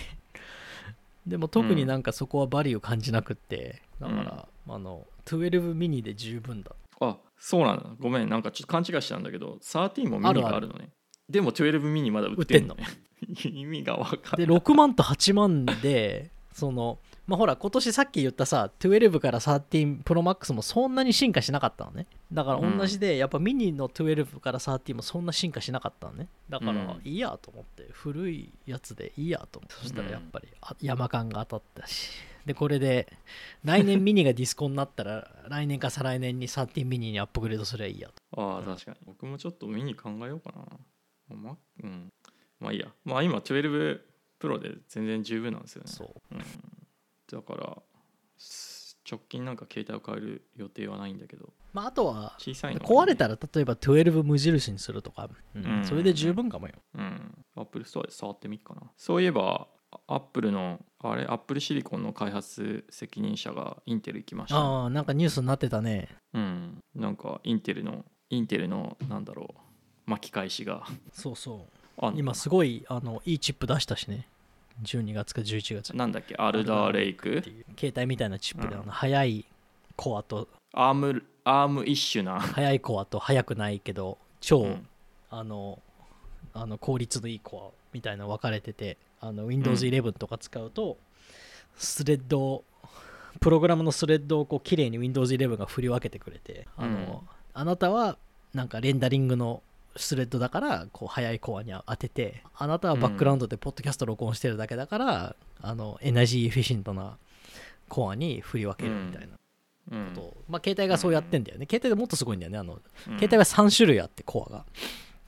[1.26, 8.28] でも特になんかそこはバリュー感じなくってだから、あの12ミニで十分だあそうなんだごめん。
[8.28, 10.90] なんかちょっと勘違いしたんだけど13もミニがあるのね。
[11.28, 12.82] でも12ミニまだ売ってんの売
[13.32, 16.98] って 意味が分かでる6万と8万でその
[17.30, 22.08] まあほら今年さっき言ったさ12から13 Pro Max もそんなに進化しなかったのね。
[22.32, 26.26] だから同じで、やっぱミニの12から13もそんな進化しなかったのね。
[26.48, 27.00] だからうん。
[27.04, 29.76] いいやと思って古いやつでいいやと思って。
[29.76, 32.10] そしたらやっぱりあ山感が当たったし。
[32.46, 33.06] でこれで
[33.62, 38.42] 来年ミニがディスコになったら 来年か再来年に13ミニにアップグレードすればいいやと。
[38.42, 38.96] ああ確かに。
[39.06, 41.36] 僕もちょっとミニ考えようかな。
[41.36, 42.12] まうん。
[42.58, 42.88] まあいいや。
[43.04, 44.00] まあ今12
[44.40, 45.92] プロで全然十分なんですよね。
[45.92, 46.34] そう。
[46.34, 46.42] うん、
[47.30, 47.78] だから
[48.38, 51.52] す直近なんか携帯を変える予定はないんだけど。
[51.72, 55.64] まああとは小さいの壊れたら例えば12無印にするとか、うん。
[55.64, 56.74] うんそれで十分かもよ。
[56.94, 57.44] うん。
[57.56, 58.82] アップルストアで触ってみっかな。
[58.96, 59.68] そういえば
[60.06, 64.56] アップルのあれアップルシリコンの開発責任者がインテル行きました。
[64.56, 66.08] ね、ああなんかニュースになってたね。
[66.34, 66.82] うん。
[66.94, 69.54] なんかインテルのインテルのなんだろ
[70.06, 70.86] う巻き返しが。
[71.12, 71.80] そうそう。
[72.14, 74.26] 今すごいあのいいチップ出したしね
[74.82, 76.34] 12月か11月なんだっけ？
[76.36, 77.42] Alder Lake
[77.78, 78.82] 携帯みたいなチップで、うん。
[78.82, 79.44] あの速い
[79.96, 84.86] コアと ARM ARM-ish な、速いコアと速くないけど超、うん。
[85.30, 85.80] あの
[86.52, 90.96] あの効率のいいコアみたいなの分かれててあの Windows 11とか使うと、
[91.76, 92.64] スレッドを
[93.40, 97.18] プログラムのスレッドをこう綺麗に Windows 11が振り分けてくれてあの、うん。
[97.54, 98.16] あなたは
[98.54, 99.62] なんかレンダリングの
[99.96, 107.16] スレッドだからこう速いコアに当ててあなたはバックグラウンドでポッドキャスト録音してるだけだから、あの energy efficient な
[107.88, 109.34] コアに振り分けるみたいな
[109.90, 110.06] うん。
[110.14, 112.58] ことを、まあ、携帯がそうやってんだよね、携帯でもっとすごいんだよね。
[112.58, 112.80] あのうん。
[113.18, 114.64] 携帯は3種類あってコアが。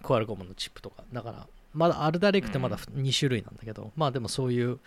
[0.03, 1.05] Qualcomm のチップとか。
[1.13, 4.79] だからまだ Alder Lake ってまだ2種類なんだけど、まあでもそういう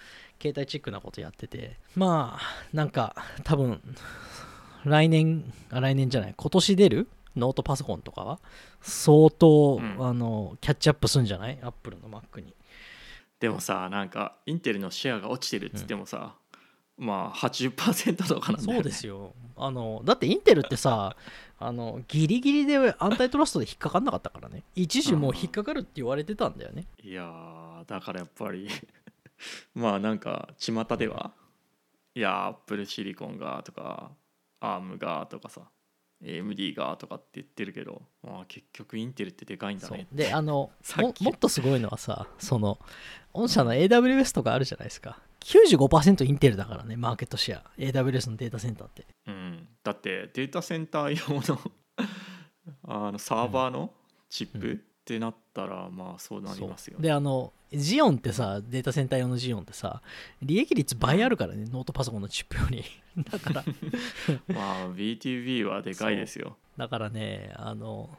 [0.41, 1.77] 携帯チックなことやってて。
[1.95, 2.41] まあ
[2.73, 3.81] なんか多分
[4.83, 6.33] 来年あ来年じゃない。
[6.35, 8.39] 今年出るノートパソコンとかは
[8.81, 10.05] 相当、うん。
[10.05, 11.59] あのキャッチアップするんじゃない？
[11.61, 12.55] アップルの Mac に。
[13.39, 16.35] でもさなんかインテルのシェアが落ちてるっつってもさ、
[16.97, 19.33] まあ80%とかなんだよ、ね、そうですよ。
[19.57, 21.15] あのだってインテルってさ
[21.59, 24.63] あのギリギリでアンタイトラストで引っかかんなかったからね。
[24.75, 26.85] 一時もう引っかかるって言われてたんだよね。
[27.03, 28.67] いやーだからやっぱり
[29.75, 31.31] まあなんか巷では
[32.15, 34.11] いやアップルシリコンがとか
[34.61, 35.61] アームがとかさ
[36.23, 39.97] AMD がとかって言ってるけど、まあ、結局インテルってでかいんだそう。
[39.97, 42.79] ねであの ももっとすごいのはさその
[43.33, 45.19] 御社の AWS とかあるじゃないですか。
[45.41, 47.63] 95%インテルだからねマーケットシェア。
[47.77, 49.05] AWS のデータセンターって。
[49.27, 51.61] うん、だってデータセンター用の
[52.87, 53.93] あのサーバーの
[54.29, 57.03] チップってなったら、まあそうなりますよね。
[57.03, 60.01] であの Xeon ってさデータセンター用の Xeon ってさ
[60.41, 62.83] 利益率倍あるからねノートパソコンのチップより。
[63.31, 63.63] だから。
[64.53, 66.57] まあ BtoB はでかいですよ。
[66.77, 68.09] だからねあの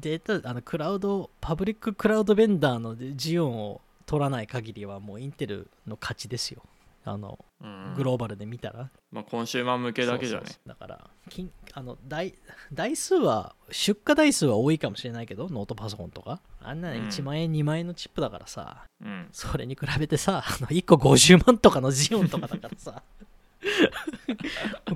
[0.00, 6.62] データあのクラウドパブリッククラウドベンダーの Xeon を取らない限りはもうインテルの勝ちですよ
[7.10, 10.46] あのうんグローバルで見たら、まあ、コンシューマー向けだけじゃね。
[10.66, 12.34] だから金あの台
[12.72, 16.40] 台数は出荷台数は多いかもしれないけどノートパソコンとか。
[16.62, 16.96] あんなうん。
[17.08, 18.84] 1万円、2万円のチップだからさ。
[19.02, 19.28] うん。
[19.32, 23.02] それに比べてさあの1個50万とかのジオンとかだからさ。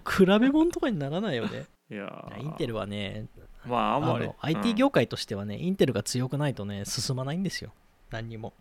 [0.09, 1.67] 比べ物とかにならないよね。
[1.91, 2.43] いやー。
[2.43, 3.27] インテルはね
[3.67, 4.27] まあああんまり。
[4.27, 7.73] の IT 業界としてはね、インテルが強くないとね進まないんですよ。
[8.11, 8.53] 何にも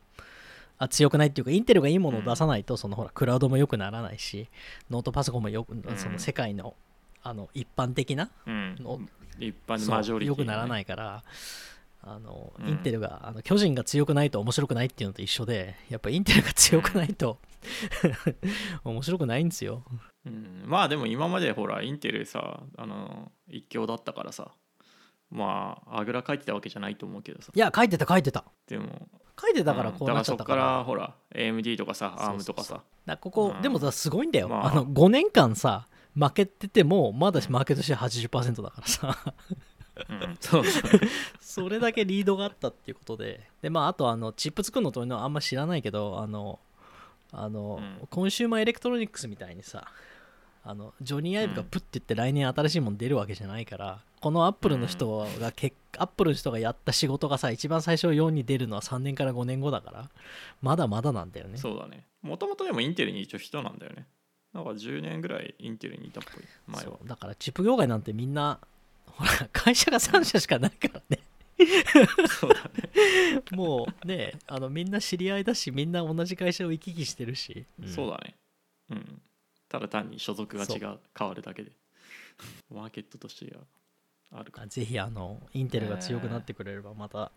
[0.81, 4.49] あ強くないっていうかインテルがいいものを出さないと、そのほらクラウドも良くならないし
[4.89, 5.83] ノートパソコンもよく、ん。
[5.95, 6.73] その世界の
[7.21, 8.75] あの一般的なうん。
[8.79, 8.99] の
[9.39, 11.23] 一般マジョリティ、良くならないいから
[12.01, 12.67] あの、うん。
[12.67, 17.37] インテルがあの巨人が強くないと面白くないっていうのと一緒でやっぱインテルが強くないと
[18.83, 19.83] 面白くないんですよ。
[20.25, 24.51] うん、まあでも今までほらインテルさあの一強だったからさ
[25.29, 27.51] まああぐらかいてたわけじゃないと思うけどさ。
[27.53, 28.45] いや書いてた書いてた。
[28.65, 29.07] でも
[29.41, 29.95] 書いてたからうん。
[29.95, 32.81] こうなっちゃったか,、だかららそっからほら AMD とかさ ARM とかさ。
[33.19, 33.61] ここ、うん。
[33.61, 34.67] でもさすごいんだよ、まあ。
[34.67, 39.17] あ、の5年間さ負けててもまだマーケットシェア80%だからさ。
[40.09, 40.91] うん、そうそう。
[41.39, 43.41] それだけリードがあったっていうことで。
[43.61, 46.59] でまああとあのチップ作るのというのはあんま知らないけどあの
[47.31, 48.07] あの、うん。
[48.07, 49.87] コンシューマーエレクトロニクスみたいにさ
[50.63, 60.09] あのジョニー・アイブがプッて言って来年新しいもの出るわけじゃないから、このアップルの人がけ、アップルの人がやった仕事がさ一番最初4に出るのは3年から5年後だから
[60.61, 61.57] まだまだなんだよね。
[61.57, 62.05] そうだね。
[62.21, 64.05] もともとでもインテルに一応人なんだよね。
[64.53, 66.43] なんか10年ぐらいインテルにいたっぽい。
[66.67, 66.91] 前は。
[66.91, 67.07] そう。
[67.07, 68.59] だからチップ業界なんてみんな
[69.07, 71.19] ほら会社が3社しかないからね。
[72.39, 78.35] そうだね、 もうねあのみんな知り合いだしみんな同じ会社を行き来してるし、そうだね。
[78.89, 79.21] うん
[79.71, 80.99] ただ単に所属が違そう。
[81.17, 81.71] 変わるだけで。
[82.69, 83.61] マーケットとしては
[84.33, 84.63] あるか。
[84.63, 87.31] あぜひあのインテルが強くなってくれればまた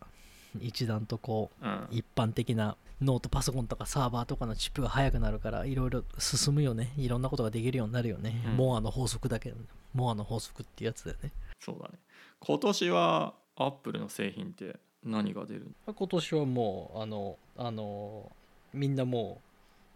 [0.59, 1.87] 一段とこううん。
[1.91, 6.93] 一般的なノートパソコンとかサーバーとかのチップが速くなるからいろいろ進むよね。
[6.97, 8.57] いろんなことができるようになるよね、うん。
[8.57, 9.57] モアの法則だけど
[9.93, 11.31] モアの法則ってやつだよね。
[11.61, 11.99] そうだね。
[12.41, 18.29] 今年はアップルの製品って何が出る今年はもうあのあの
[18.73, 19.44] みんなもう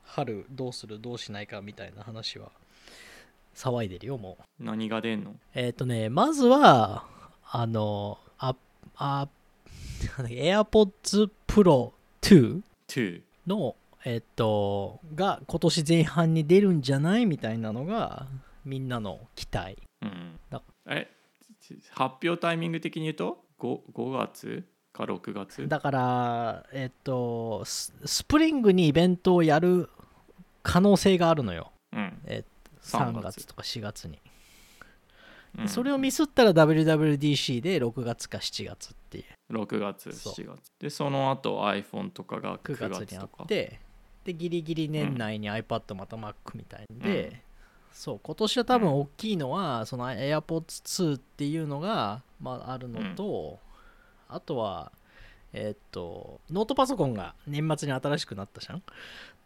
[0.04, 2.52] 春どうするどうしないかみたいな話は
[3.56, 4.64] 騒いでるよもう。
[4.64, 5.36] 何が出んの？
[5.54, 7.06] えっ、とねまずは
[7.52, 8.56] あのあ
[8.95, 9.28] あ
[10.18, 11.91] AirPods Pro
[12.22, 13.76] 2 ?2 の
[14.06, 18.28] えっ、とが今年前半に出るんじゃないみたいなのが
[18.66, 19.78] みんなの期待。
[20.02, 20.39] うん。
[20.50, 21.10] だえ
[21.91, 24.64] 発表タイミング的に言うと？5, 5月？
[25.06, 25.68] か6月？
[25.68, 29.89] だからえっ、とススプリングにイベントをやる
[30.64, 31.72] 可能性があるのよ。
[31.93, 32.18] うん。
[32.26, 32.43] え
[32.84, 33.36] 3 3月。
[33.38, 34.20] 月とか4月に、
[35.58, 35.68] うん。
[35.68, 39.54] それをミスったら WWDC で6月か7月っていう。
[39.54, 40.34] 6月そう。
[40.34, 40.72] 7月。
[40.80, 43.80] でその後 iPhone とかが9 9月にあって
[44.24, 47.00] でギリギリ年内に iPad また Mac みたいん。
[47.00, 47.41] で、
[47.91, 53.60] そう今年は多分大きいのは、その AirPods2 っていうのが、まあ、あるのと、
[54.30, 54.92] あとは
[55.54, 58.84] えーっとノートパソコンが年末に新しくなったじゃん？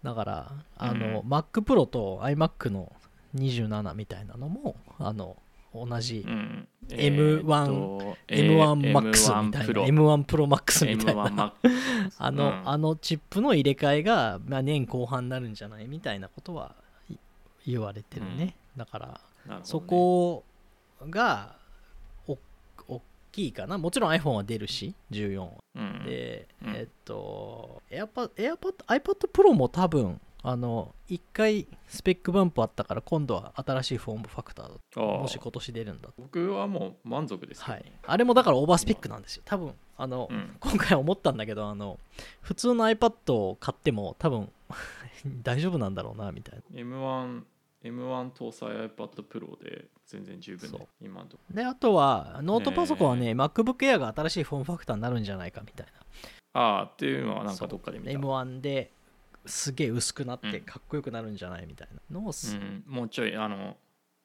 [0.03, 2.91] だからあの、う Mac Pro と iMac の
[3.35, 5.37] 27みたいなのもあの
[5.73, 6.67] 同じ、うん。
[6.89, 9.73] M1 えーっと M1MAX みたいな。
[9.73, 11.23] M1 Pro M1 Pro Max みたいな。
[11.23, 11.51] M1 Max
[12.19, 12.69] あの,、うん。
[12.69, 15.87] あのチップの入れ替えが、まあ、年後半になるんじゃない？
[15.87, 16.75] みたいなことは
[17.09, 17.15] い
[17.65, 19.59] 言われてるね、だからね。
[19.63, 20.43] そこ
[21.09, 21.55] が
[23.33, 23.77] きいかな。
[23.77, 25.49] もちろん iPhone は出るし14は。
[25.75, 26.05] うん。
[26.05, 26.75] で、うん。
[26.75, 28.29] えっと AirPod,
[28.87, 36.13] iPad Pro も多分あの1回スペックバンプあったから今度は新しいフォームファクターだもし今年出るんだと。
[36.17, 39.43] 僕はもう満足ですねはい、あれもだからオーバースペックなんですよ。
[39.45, 40.57] 多分あの、うん。
[40.59, 41.97] 今回思ったんだけどあの
[42.41, 44.51] 普通の iPad を買っても多分
[45.43, 46.79] 大丈夫なんだろうなみたいな。
[46.81, 47.43] M1
[47.83, 51.43] M1 搭載 iPad Pro で全然十分今のとこ。
[51.51, 55.87] であとはノートパソコンはね MacBook Air が新しいフォームファクターになるんじゃないかみたい
[56.53, 58.11] ああっていうのはななんかどっかで見た。
[58.11, 58.91] M1 で
[59.45, 60.61] すげえ薄くなってうん。
[60.61, 62.19] かっこよくなるんじゃないみたいな。
[62.19, 63.75] のをす、うん、もうちょいあの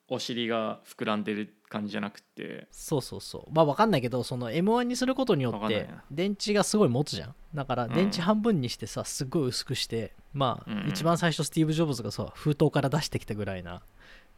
[0.09, 2.67] お尻が膨らんでる感じじゃなくて。
[2.71, 3.53] そうそうそう。
[3.53, 7.35] まあ分かんないけどその M1 にすることによって電池がすごい持つじゃん。
[7.55, 7.93] だからうん。
[7.95, 13.83] 電池半分にしてさすっごい薄くしてまあ、うん一番最初スティーブ・ジョブズがさ封筒から出してきたぐらいな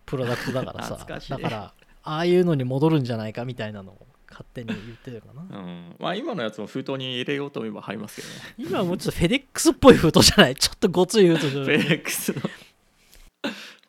[0.07, 0.99] プロダクトだからさ。
[1.07, 5.43] だからああいうのに戻るんじゃないかみたいなのを勝手に言ってるかな。
[5.43, 5.97] うん。
[5.99, 8.35] まあ今のやつも封筒に入れようと思えば入りますけどね。
[8.59, 10.55] 今はもうちょっとフェデックスっぽい封筒じゃない？
[10.57, 12.41] ちょっとごつい封筒じゃフェないレックスの。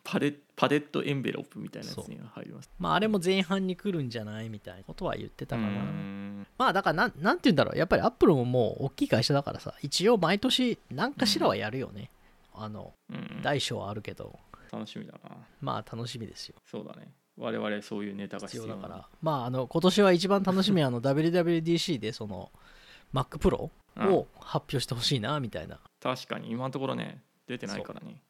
[0.04, 2.70] パレパレットエンベロップみたいなやつには入ります。
[2.78, 5.68] まああれも前半に来るんじゃないみたいなことは言ってたかな。
[5.68, 6.46] うん。
[6.56, 7.76] まあだからなんなんて言うんだろう。
[7.76, 12.10] やっぱりアップルももう大きい会社だからさ一応毎年何かしらはやるよね、
[12.54, 13.42] あのうん。
[13.42, 14.38] 大小はあるけど。
[14.70, 15.36] 楽しみだな。
[15.60, 16.54] まあ楽しみですよ。
[16.64, 17.10] そうだね。
[17.36, 19.08] 我々そういうネタが必必要だから。
[19.20, 22.52] まああの今年は一番楽しみはあの WWDC でその
[23.12, 24.12] Mac Pro うん。
[24.12, 26.52] を発表してほしいなみたいな、確かに。
[26.52, 28.22] 今のところね出てないからね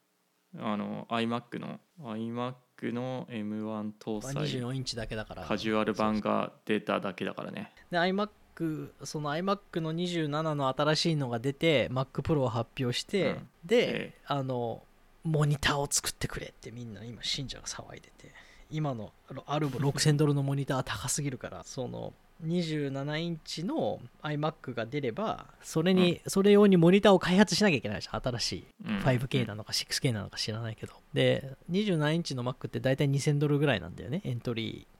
[0.59, 7.71] あの iMac の iMac の M1 まあ搭載24インチだけだからカジュアル版が出ただけだからね。
[7.91, 13.49] で iMac その iMac の27の新しいのが出て Mac Pro を発表して、うん。
[13.65, 14.21] で、ええ。
[14.27, 14.83] あの
[15.23, 18.33] モニターを作ってくれってみんな今信者が騒いでて。
[18.73, 19.13] 今の
[19.45, 22.11] ある6000ドルのモニターは高すぎるからその
[22.45, 28.65] 27インチの iMac が出ればそれに、それ用にモニターを開発しなきゃいけないじゃん新しい。
[28.87, 28.97] うん。
[28.99, 30.93] 5K なのか 6K なのか知らないけど。
[31.13, 34.93] で27インチの Mac って大体2000ドルぐらいなんだよねエントリー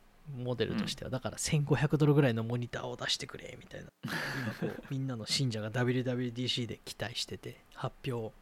[0.43, 3.87] モデルとしては、だから1500ドルぐらいのモニターを出してくれみたいな。
[4.61, 8.33] 今こうみんなの信者が WWDC で期待してて発表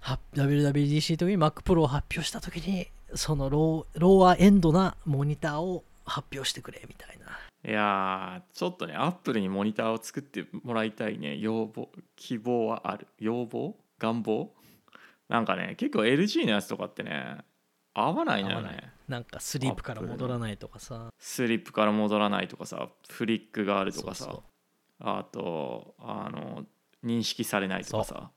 [0.00, 7.26] は WWDC の時に Mac Pro を発表した時にそのローローアエンドなモニターを発表してくれみたいな
[7.62, 11.36] いやーちょっとねアップルにモニターを作ってもらいたいね。
[11.38, 13.06] 要望希望はある。
[13.18, 13.76] 要望？
[13.98, 14.54] 願望？
[15.28, 17.38] なんかね結構 LG のやつとかってね
[17.92, 18.92] 合わないのよね。
[19.08, 21.10] なんかスリープから戻らないとかさ。
[21.18, 24.40] スリップから戻らないとかさフリックがあるとかさ。
[25.00, 26.64] あとあの
[27.04, 28.30] 認識されないとかさ。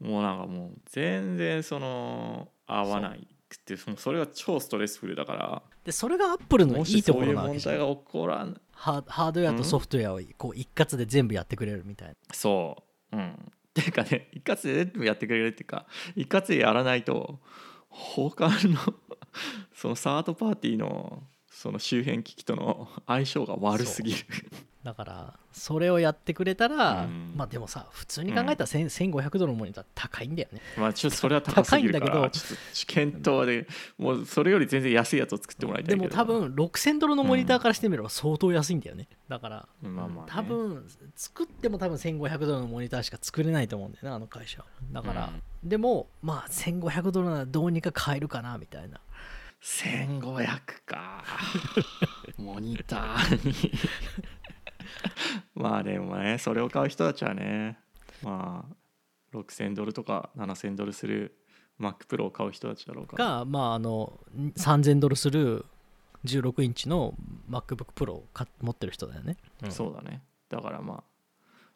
[0.00, 5.62] もうなんかもう全然その合わないくてそれが超ストレスフルだから。
[5.84, 7.74] でそれがアップルのもいいところなわけじゃん。
[7.76, 8.60] 問題が起こらん。
[8.72, 12.14] ハードウェアとソフトウェアをこう一括で全部やってくれるみたいな。
[12.32, 12.82] そ
[13.12, 13.16] う。
[13.16, 13.52] うん。
[13.74, 17.40] ていうかね一括で全部やってくれるっていうか一括でやらないと
[17.88, 18.78] 他の
[19.74, 24.18] そのサードパーティーのその周辺機器との相性が悪すぎる
[24.84, 27.34] だからそれをやってくれたら、うん。
[27.36, 30.60] まあでもさ普通に考えたら1000 1500ドルのモニター高いんだよね。
[30.76, 36.10] まあちょっとそれは高すぎるか高いんだけどらちょっと検討でもうそれより全然安いやつを作ってもらいたでいけど。
[36.10, 39.08] も多分6000ドルのモニターからしてみれば相当安いんだよね。
[39.28, 40.32] だからまあまあね。
[40.32, 44.66] 多分作っても多分1500ドルのモニターしか作れないと思うんだよねあの会社は。
[44.90, 45.30] だから、
[45.62, 49.00] でもまあ1500ドルならどうにか買えるかなみたいな。
[49.62, 51.24] 1500か。
[52.36, 53.72] モニターに
[55.54, 57.78] まあでもねそれを買う人たちはね
[58.22, 61.38] まあ6000ドルとか7000ドルする
[61.80, 63.24] MacPro を買う人たちだろうから。
[63.24, 64.20] がまああの
[64.56, 65.64] 3000ドルする
[66.24, 67.14] 16インチの
[67.50, 69.36] MacBookPro を買持ってる人だよね、
[69.70, 70.22] そうだね。
[70.48, 71.04] だからまあ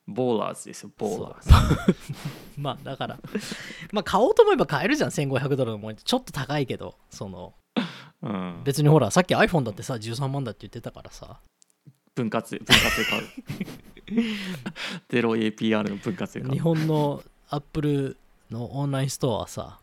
[0.07, 1.51] ballers ですよ ballers。
[2.57, 3.19] まあだから
[3.93, 5.11] まあ買おうと思えば買えるじゃん。
[5.11, 7.55] 1500ドルのモニターちょっと高いけどその。
[8.23, 11.39] うん、別にほらさっき iPhone だってさ13万だって言ってたからさ
[12.17, 13.23] 分割で分割で買う。
[15.09, 18.17] ゼロ APR の分割で買日う本の Apple
[18.51, 19.79] のオンラインストアはさ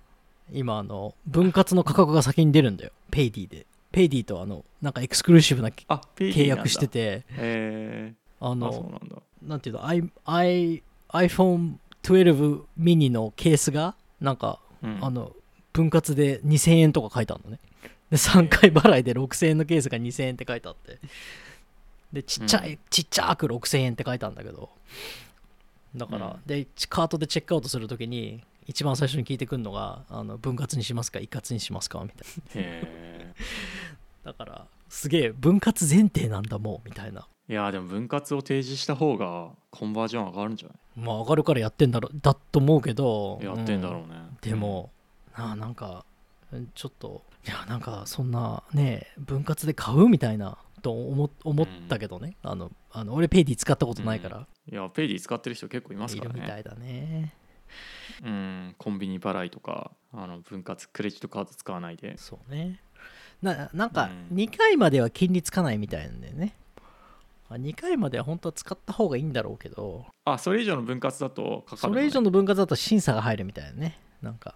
[0.51, 2.91] 今あの分割の価格が先に出るんだよ。
[3.11, 3.65] ペイディで。
[3.91, 7.23] ペイディとあのなんか exclusive な契約してて。
[7.37, 9.01] えー、ああの
[9.43, 14.97] なんていうの I I iPhone12 mini のケースがなんか、うん。
[15.01, 15.33] あの
[15.71, 17.59] 分割で2000円とか書いてあるのね。
[18.09, 20.99] で3回払いで6000円のケースが2000円って書いてあって
[22.13, 24.69] でちっちゃい、うちっちゃく6000円って書いてあるんだけど。
[25.95, 26.41] だから、うん。
[26.45, 33.33] でカートでチェックアウトするときに一番最初に聞いてくるのがあの分割にしますか一括にしますかみたいへ
[34.23, 37.27] な だからすげえ分割前提なんだもうみたいな。
[37.49, 40.77] えいやでも分割を提示した方がコンバージョン上がるんじゃない？
[40.95, 44.91] まあ上がるからやってんだろだと思うけどやってんだろうね、でも、
[45.37, 46.05] なあなんか
[46.73, 50.07] ちょっといやなんかそんなね分割で買う？
[50.07, 56.39] みたいなと思思ったけどね、あのあの俺ペイディ使ったことないから、いやペイディ使ってる人結構いますいからね。
[56.41, 57.33] るみたいだね。
[58.23, 62.15] うんコンビニ払いとかあの分割クレジットカード使わないで。
[62.17, 62.81] そうね。
[63.41, 64.37] ななんかうん。
[64.37, 66.53] 2回までは金利つかないみたいなんだよね、
[67.49, 70.05] あ2回までは本当は使った方がいいんだろうけど。
[70.25, 73.99] あそれ以上の分割だとかかるそれ以上の分割だと審査が入るみたいだね。
[74.21, 74.55] なんか。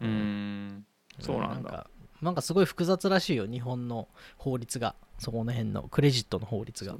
[0.00, 0.86] うーん。
[1.20, 1.70] そうなんだ。
[1.70, 1.90] か
[2.22, 4.94] なんかすごい複雑らしいよ日本の法律が。
[5.18, 6.96] そこの辺のクレジットの法律が。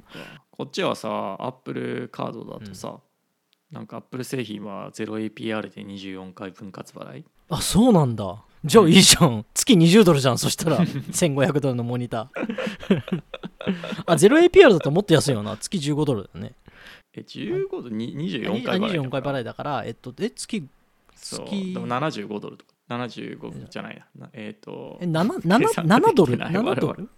[0.51, 2.99] こっちはさアップルカードだとさ、
[3.71, 7.25] なんかアップル製品は 0APR で24回分割払い？
[7.49, 8.43] あそうなんだ。
[8.65, 9.45] じゃあいいじゃん。
[9.53, 10.79] 月20ドルじゃんそしたら。
[10.83, 13.11] 1500ドルのモニター。
[14.05, 15.55] あ 0APR だともっと安いよな。
[15.57, 16.53] 月15ドルだよね。
[17.13, 17.91] え15ドル？
[17.95, 20.67] に24あ回払い24回払いいだからえっとえ月
[21.15, 26.37] 月でも75ドルとか75じゃないななえっ、とえ 7, 計算 7, 7ドル？
[26.37, 27.09] できてない7ド我ル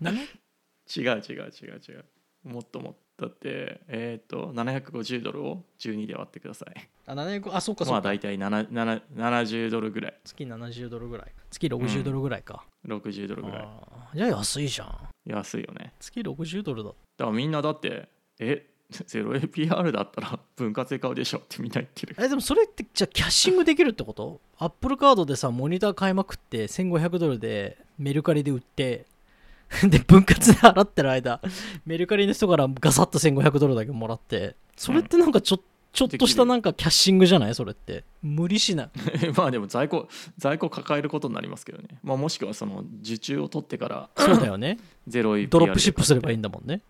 [0.00, 0.12] ？7?
[0.14, 2.04] 違う違う違う違う。
[2.44, 6.88] もっともっとだってえっ、と750ドルを12で割ってください。
[7.06, 10.14] あ700あそうかそうか、まあ大体7 7 70ドルぐらい。
[10.24, 11.32] 月70ドルぐらい。
[11.50, 13.68] 月60ドルぐらいか、60ドルぐらい。
[14.14, 14.96] じゃあ安いじゃん。
[15.26, 15.94] 安いよね。
[15.98, 16.90] 月60ドルだ。
[16.90, 18.08] だからみんなだって
[18.38, 22.16] え 0APR だったら分割で買うでしょってみんな言ってる。
[22.18, 24.40] えでもそれってじゃあキャッシングできるってこと？
[24.58, 29.06] アップルカードでさモニター買いまくって1500ドルでメルカリで売って
[29.84, 31.40] で分割で払ってる間
[31.84, 35.60] メルカリの人からガサッと1500ドルだけもらってそれってなんかちょ,、
[35.92, 37.54] ちょっとしたなんかキャッシングじゃない？
[37.54, 38.04] それって。
[38.22, 38.90] 無理しない。
[39.36, 40.08] まあでも在庫
[40.38, 44.78] 在庫抱えることになりますけどね、まあ、もしくはその受注を取ってからそうだよね。
[45.08, 46.80] 0APR ドロップシップすればいいんんだもんね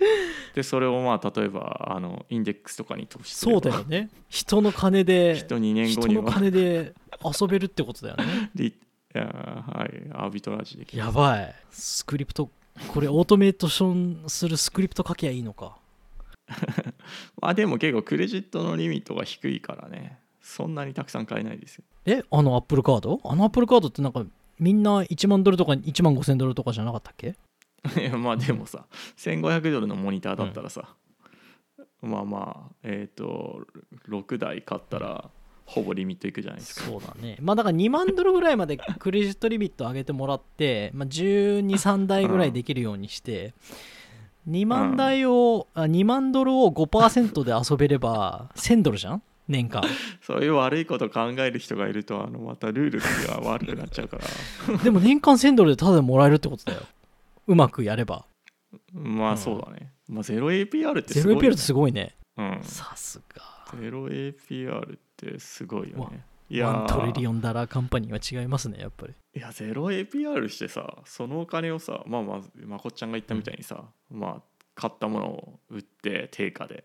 [0.54, 4.10] でそれをまあ例えばあのインデックスとかに投資すれそばうだよね。
[4.28, 6.94] 人の金で人2年後人の金で
[7.24, 8.50] 遊べるってことだよね。
[8.54, 8.72] リい
[9.12, 10.10] やはい。
[10.12, 10.98] アービトラージできる。
[11.00, 11.54] やばい。
[11.70, 12.50] スクリプト
[12.88, 15.76] これオートメーションするスクリプト書きゃいいのか。
[17.40, 20.18] まあでも結構クレジットのリミットが低いからね。
[20.40, 21.84] そんなにたくさん買えないですよ。
[22.06, 23.20] えあのアップルカード？
[23.24, 24.24] あのアップルカードってなんか
[24.58, 27.34] みんな1万ドルとか1万5000ドルとかじゃなかったっけ？
[27.98, 30.94] いや まあでもさ1500ドルのモニターだったらさ、
[32.02, 33.66] まあまあえっ、と
[34.08, 35.30] 6台買ったら
[35.64, 36.86] ほぼリミットいくじゃないですか。
[36.86, 37.36] そうだね。
[37.40, 43.54] まあだから2万ドルぐらいまでクレジットリミット上げてもらって、 まあ、123台ぐらいできるようにして、
[44.48, 49.22] 2万台を、あ2万ドルを5%で遊べれば1000ドルじゃん？
[49.46, 49.82] 年間。
[50.22, 54.18] そういう悪いこと考える人がいるとあのまたルールが悪くなっちゃうか
[54.68, 54.78] ら。
[54.78, 56.82] でも年間1000ドルでタダでもらえるってことだよ
[57.46, 58.26] うまくやれば。
[58.92, 62.16] まあそうだね、まあ 0APR ってすごい、0APR ってすごいね。
[62.36, 63.42] うん、さすが。
[63.72, 66.24] 0 APR ってすごいよね。
[66.48, 69.14] いや one trilli on dollar company は違いますねやっぱり。
[69.36, 74.42] いやゼロ APR してさそのお金をさまあまあまこっちゃんが言ったみたいにさ、まあ
[74.74, 76.84] 買ったものを売って定価で。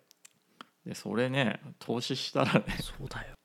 [0.86, 2.66] でそれね投資したらね。
[2.80, 3.36] そうだよ。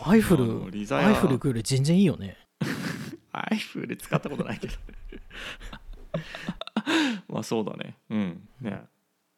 [0.00, 2.36] アイフルリザヤアイフル行くより全然いいよね。
[3.30, 4.72] アイフル使ったことないけど
[7.28, 7.96] まあそうだね。
[8.10, 8.48] うん。
[8.60, 8.82] ね。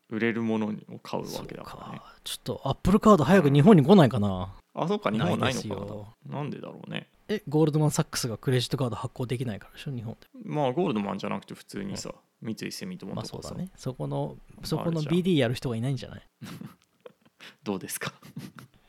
[0.09, 2.01] 売れるものを買うわけだからね。
[2.25, 5.11] ちょっとアップルカード早く日本に来ないかな、あそうか。
[5.13, 5.61] 日本ないな。
[5.61, 6.15] いのかよ。
[6.29, 7.09] ななんでだろうね。
[7.29, 10.27] えゴールドマン・サックスがクレジットカード発行できないからでしょ日本で。
[10.45, 12.13] まあゴールドマンじゃなくて普通にさ
[12.43, 13.71] 三井住友まあとかさ、そうだね。
[13.77, 16.23] そこのそこの BD やる人がいないんじゃない？
[17.63, 18.13] どうですか？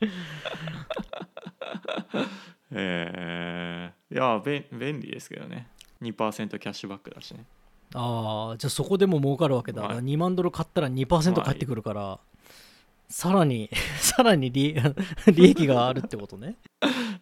[2.72, 5.68] えー、いや便便利ですけどね。
[6.00, 7.44] 2%キャッシュバックだしね
[7.94, 12.18] ああじゃあそこでも儲かるわけだ、はい2万ドル買ったら2%返ってくるから、
[13.08, 13.70] さらに
[14.00, 14.74] さらに利
[15.34, 16.56] 利益があるってことね。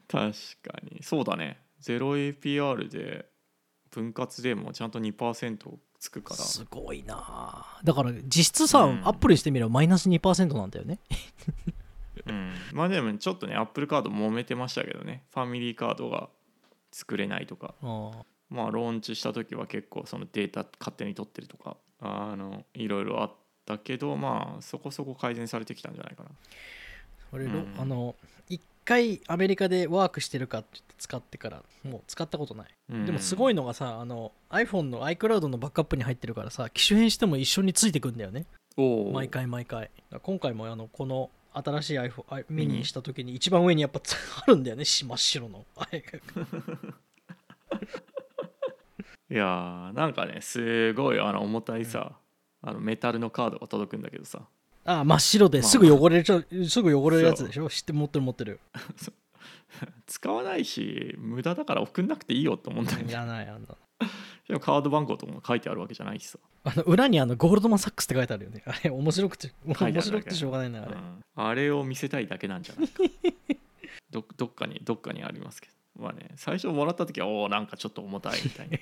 [0.08, 1.02] 確かに。
[1.02, 1.60] そうだね。
[1.82, 3.28] 0APR で
[3.90, 6.36] 分割でもちゃんと2%つくから。
[6.36, 7.16] すごいな。
[7.18, 9.00] あだから実質さ、うん。
[9.04, 10.98] アップルにしてみればマイナス2%なんだよね。
[12.26, 15.24] うん、まあでもちょっとねアップルカード揉めてましたけどね。
[15.32, 16.28] ファミリーカードが
[16.92, 17.74] 作れないとか。
[17.82, 23.32] ああまあローンチした時は結構そのデータ勝手に取ってるとかあのいろいろあっ
[23.64, 26.30] たけどまあそこそこ改善されてきたんじゃないかな。
[27.32, 27.74] 俺、うん。
[27.78, 28.14] あの
[28.48, 32.68] 一回アメリカでワークしてるかって使ってからもう使ったことない、
[33.06, 38.46] でもすごいいのがさあの iPhone の iCloud のバックアップに入ってるからさ機種変しても一緒についてくんだよね。
[39.12, 39.90] 毎回毎回。
[40.22, 44.84] 今回もあのこの新しい iPhone あミニにした時に一番上にやっぱつあるんだよね。
[44.84, 45.64] し真っ白の
[49.30, 52.12] いやーなんかねすごいあの重たいさ、
[52.62, 54.40] あのメタルのカードが届くんだけどさ。
[54.84, 57.68] あ真っ白でまあすぐ汚れちゃう、すぐ汚れるやつでしょ？
[57.68, 58.60] 知って持ってる持ってる。
[60.06, 63.68] 使わないし無駄だから送んなくていいよと思うんだよいねらないあんな。
[64.48, 66.38] でもカード番号とかも書いてあるわけじゃないしさ。
[66.64, 68.62] あの裏にあのゴールドマンサックスって書いてあるよね。
[68.66, 71.22] あれ面白くて面白くてしょうがないなあれ、うん。
[71.36, 73.04] あれを見せたいだけなんじゃないか。
[74.10, 76.02] どどっかにどっかにありますけど。
[76.02, 78.78] まあね最初もらった時はおおなんかちょっと重たいみたいな、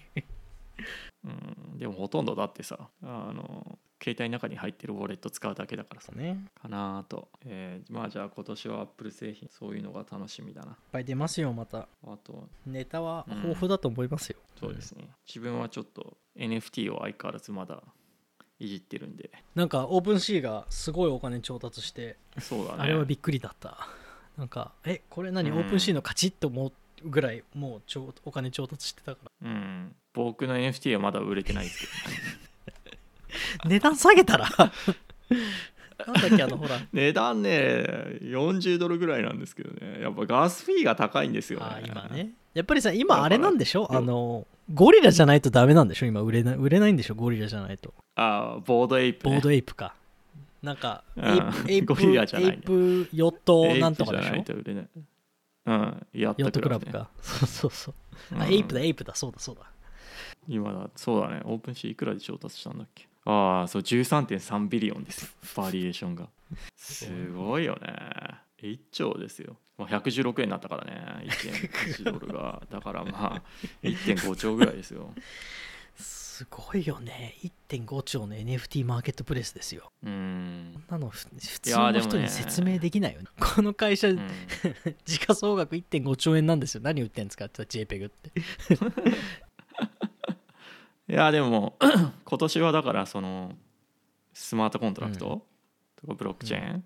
[1.24, 10.76] うん、でもほとんどだってさあの携帯の中に入ってるウォレット使うだけだからさねいっかなと、えーまあじゃあ今年はアップル製品そういうのが楽しみだな。
[10.92, 11.88] ぱい出ますよまた。
[12.06, 15.08] あとネタは豊富だと思いますよ、そうですね。
[15.26, 17.82] 自分はちょっと NFT を相変わらずまだ
[18.60, 19.30] いじってるんで。
[19.54, 22.82] なんか OpenSea がすごいお金調達してそうだね。
[22.82, 23.88] あれはびっくりだった。
[24.36, 25.58] なんかえこれ何、うん。
[25.58, 26.72] OpenSea の価値って思う
[27.04, 31.92] ぐらいもうちょお金調達してたかうん僕の NFT はまだ売れてないですけど
[33.64, 34.48] ら 値段下げたら？
[36.06, 36.80] なんだっけあのほら。
[36.92, 37.50] 値段ね
[38.22, 40.00] 40ドルぐらいなんですけどね。
[40.00, 41.66] やっぱ gas fee が高いんですよね。
[41.68, 42.30] あ今ね。
[42.54, 43.86] やっぱりさ今あれなんでしょ？
[43.90, 44.44] あの
[44.74, 46.06] ゴリラじゃないとダメなんでしょ？
[46.06, 47.14] 今売れない売れないんでしょ？
[47.14, 47.94] ゴリラじゃないと。
[48.16, 49.94] あ Bored Ape、ね、 Bored Ape か。
[50.62, 51.24] なんかうん。
[51.26, 52.54] エイプ エイプゴリラじゃないね。
[52.56, 54.88] エイプヨットなんとかでしエイプじゃないょと売れない。
[55.66, 56.06] うん。
[56.20, 57.08] やったヨットククラブ,、か。
[57.22, 57.94] そうそうそう。
[58.38, 58.52] あうん。
[58.52, 59.14] エイプだエイプだ。
[59.14, 59.62] そうだそうだ
[60.48, 61.42] 今だそうだね。
[61.44, 63.06] OpenSea いくらで調達したんだっけ？
[63.24, 65.28] ああそう13.3 billion ですよ。
[65.56, 66.28] valuation が。
[66.76, 67.88] すごいよね。
[68.62, 71.26] 1兆ですよ、まあ、116円になったからね。
[71.28, 72.62] 1.1ドルが。
[72.72, 73.42] だからまあ
[73.82, 75.14] 1.5兆ぐらいですよ。
[75.96, 77.36] すごいよね。
[77.68, 79.92] 1.5兆の NFT マーケットプレイスですよ。
[80.04, 82.22] うん、こんなのふ普通の人でもね。
[82.22, 83.26] に説明できないよね。
[83.40, 84.20] この会社、うん。
[85.04, 86.80] 時価総額1.5兆円なんですよ。
[86.82, 88.32] 何売ってんですかって言ったら JPEG って
[91.08, 91.76] いやでも
[92.24, 93.56] 今年はだからその
[94.34, 95.46] スマートコントラクト
[95.96, 96.84] とかブロックチェーン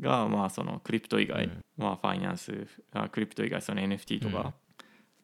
[0.00, 1.64] がまあそのクリプト以外、うん。
[1.76, 4.52] まあファイナンスあクリプト以外その NFT とか、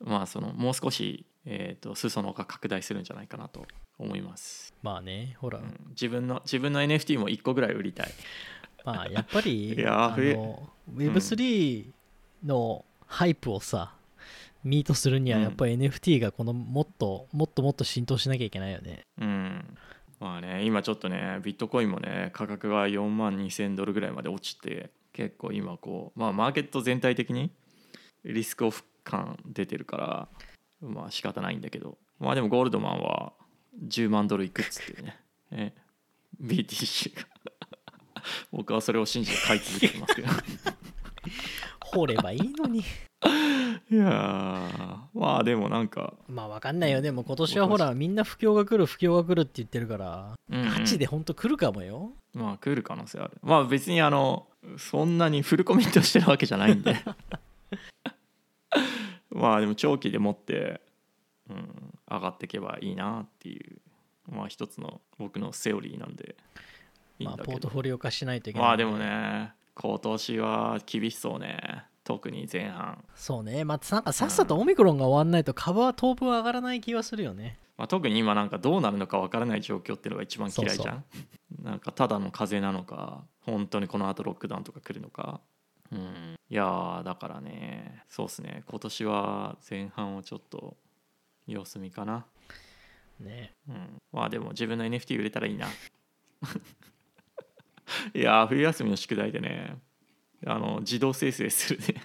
[0.00, 3.66] まあそのもう少しえーと裾野が拡大するんじゃないかなと
[3.98, 5.74] 思います、まあねほら、うん。
[5.90, 8.12] 自分の自分の NFT も1個ぐらい売りたい。
[8.84, 11.92] まあやっぱり いやあ増えの Web3
[12.44, 13.94] のハイプをさ
[14.64, 15.44] ミートするにはうん。
[15.44, 19.06] やっぱり NFT がこのもっともっともっと浸透しなきゃいけないよね。
[19.20, 19.78] うん。
[20.20, 27.50] まあね今ちょっとねビットコインもね価格が4万2000ドルぐらいまで落ちて結構今こうまあマーケット全体的に
[28.24, 30.28] リスクオフ感出てるから
[30.80, 31.98] まあ仕方ないんだけど。
[32.18, 33.32] まあでもゴールドマンは
[33.84, 35.18] 10万ドルいくっつってね。
[35.50, 35.74] ね
[36.40, 37.26] BTC が。
[38.52, 40.28] 僕はそれを信じて買い続けてますけど。
[41.84, 42.84] 掘ればいいのに
[43.90, 47.02] いやーまあでもなんか、まあわかんないよ。
[47.02, 50.62] でも今年はほらみんな不況が来る不況が来るって言ってるからうん。
[50.62, 52.12] うんガチでほんと来るかもよ。
[52.34, 53.32] まあ来る可能性ある。
[53.42, 54.46] まあ別にあの
[54.78, 56.96] そんなにフルコミットしてるわけじゃないんで。
[59.30, 60.80] まあでも長期で持って、
[61.48, 63.80] うん、上がっていけばいいなっていう
[64.30, 66.36] まあ一つの僕のセオリーなんで。
[67.18, 67.52] いいんまあ、だけど。
[67.52, 73.64] ポートフォリオ化しないといけない、まあでもね今年は厳しそうね特に前半、そうね。
[73.64, 77.58] まあなんかさっさとオミクロンが終わんないと株は当分上がらない気はするよね。
[77.76, 81.04] まあ、特に今なんかどうなるのかわからない状況っていうのが一番嫌いじゃん。
[81.62, 85.40] なんかただの風邪なのか本当にこの後ロックダウンとか来るのか。
[85.90, 86.34] うん。
[86.48, 88.04] いやーだからね。
[88.08, 88.64] そうっすね。
[88.68, 90.76] 今年は前半はちょっと
[91.46, 92.26] 様子見かな。
[93.20, 93.54] ね。
[93.68, 95.68] うん、まあでも自分の NFT 売れたらいいな。
[98.14, 99.76] いやー冬休みの宿題でね
[100.46, 102.02] あの自動生成するね。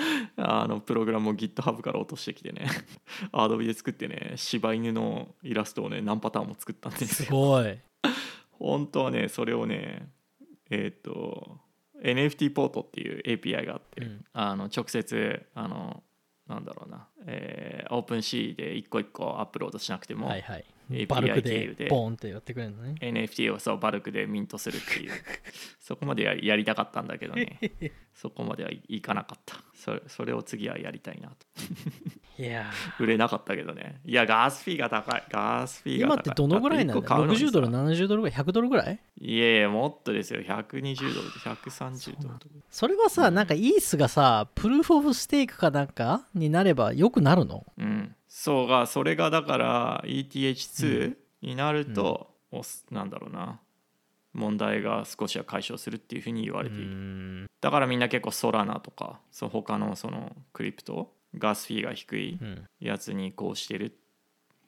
[0.36, 2.66] あのプログラムを GitHub から落としてきてね。
[3.32, 7.78] Adobe で作ってね柴犬のイラストをね何パターンも作ったんですすよごい。
[8.52, 10.08] 本当はねそれをね
[10.70, 11.58] えっ、と
[12.02, 14.24] NFT ポートっていう API があって、うん。
[14.32, 16.02] あの直接あの
[16.46, 20.64] なんだろうな、えー、OpenC で一個一個アップロードしなくても、はいはい
[21.08, 22.94] バルクででボーンってやってくれるのね。
[23.00, 25.12] NFT をそうバルクでミントするっていう。
[25.80, 27.58] そこまでやりやりたかったんだけどね。
[28.14, 29.56] そこまではいいかなかった。
[29.74, 31.36] それそれを次はやりたいなと。
[32.42, 34.00] いや 売れなかったけどね。
[34.04, 35.24] いやガスフィーが高い。
[35.30, 36.16] ガスフィーーが高い。
[36.16, 37.14] 今ってどのぐらいなのにさ。
[37.16, 39.00] 60ドル70ドルぐらい？100ドルぐらい？
[39.20, 40.40] いやいやもっとですよ。
[40.40, 42.34] 120ドル130ドル
[42.70, 47.66] それはさなんかイースがさプルーフオブステークかなんかになればよくなるの？
[47.76, 53.60] うんそうがそれがだから ETH2 になると、おすなんだろうな。
[54.34, 57.46] 問題が少しは解消するっていうふうに言われている、うん。
[57.60, 62.64] だからみんな結構ソラナとかそう他のそのクリプトガスフィーが低いうん。
[62.78, 63.98] やつに移行してる。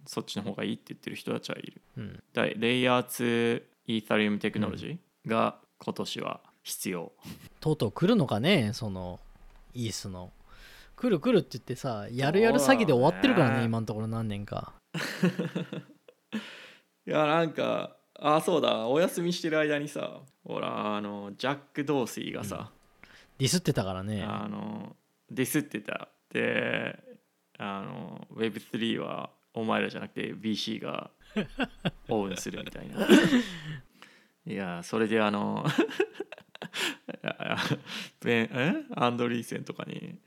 [0.06, 1.82] そっちの方がいいって言ってる人たちはいる。
[1.98, 2.22] うん。
[2.32, 7.12] だレイヤー2イーサリウムテクノロジーが今年は必要、
[7.60, 9.18] とうとう来るのかねその
[9.74, 10.32] イースの
[11.00, 13.64] 来る来るって言ってさやるやる詐欺で終わってるからねね。
[13.64, 14.74] 今のところ何年か。
[17.06, 22.70] いやなんかあそうだお休みしてる間にさほらあのジャック・ドーシーがさ、
[23.38, 24.22] ディスってたからね。
[24.22, 24.94] あの
[25.30, 26.08] ディスってた。
[26.30, 27.02] で
[27.56, 31.10] あの Web3 はお前らじゃなくて BC が
[32.10, 33.08] オウンするみたいな。
[34.46, 35.64] いやそれであの
[38.26, 38.50] え？
[38.96, 40.18] アンドリーセンとかに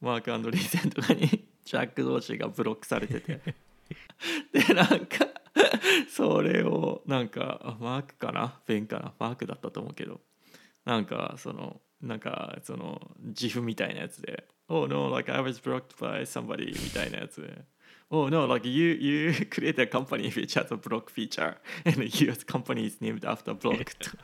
[0.00, 1.28] マーク・アンドリーセンとかに
[1.64, 3.40] ジャック同士がブロックされてて
[4.52, 5.26] でなんか
[6.10, 10.20] それをなんかあマークかなベンかなマークだったと思うけど
[10.84, 17.64] なんかそのなんかその自負みたいなやつで「Oh no like I was blocked by somebody」みたいなやつで
[18.10, 22.86] 「Oh no like you you create a company which has a block feature and your company
[22.86, 24.18] is named after block」とか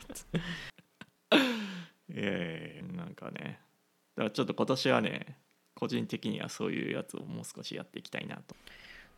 [2.09, 3.59] いやいやなんかね
[4.15, 5.37] だからちょっと今年はね
[5.75, 8.55] 個人的にはそういうやつをもう少しやっていきたいなと。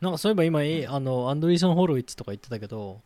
[0.00, 3.00] なんかそういえば今、えあのアンドリーソン・ホロウィッツとか言ってたけど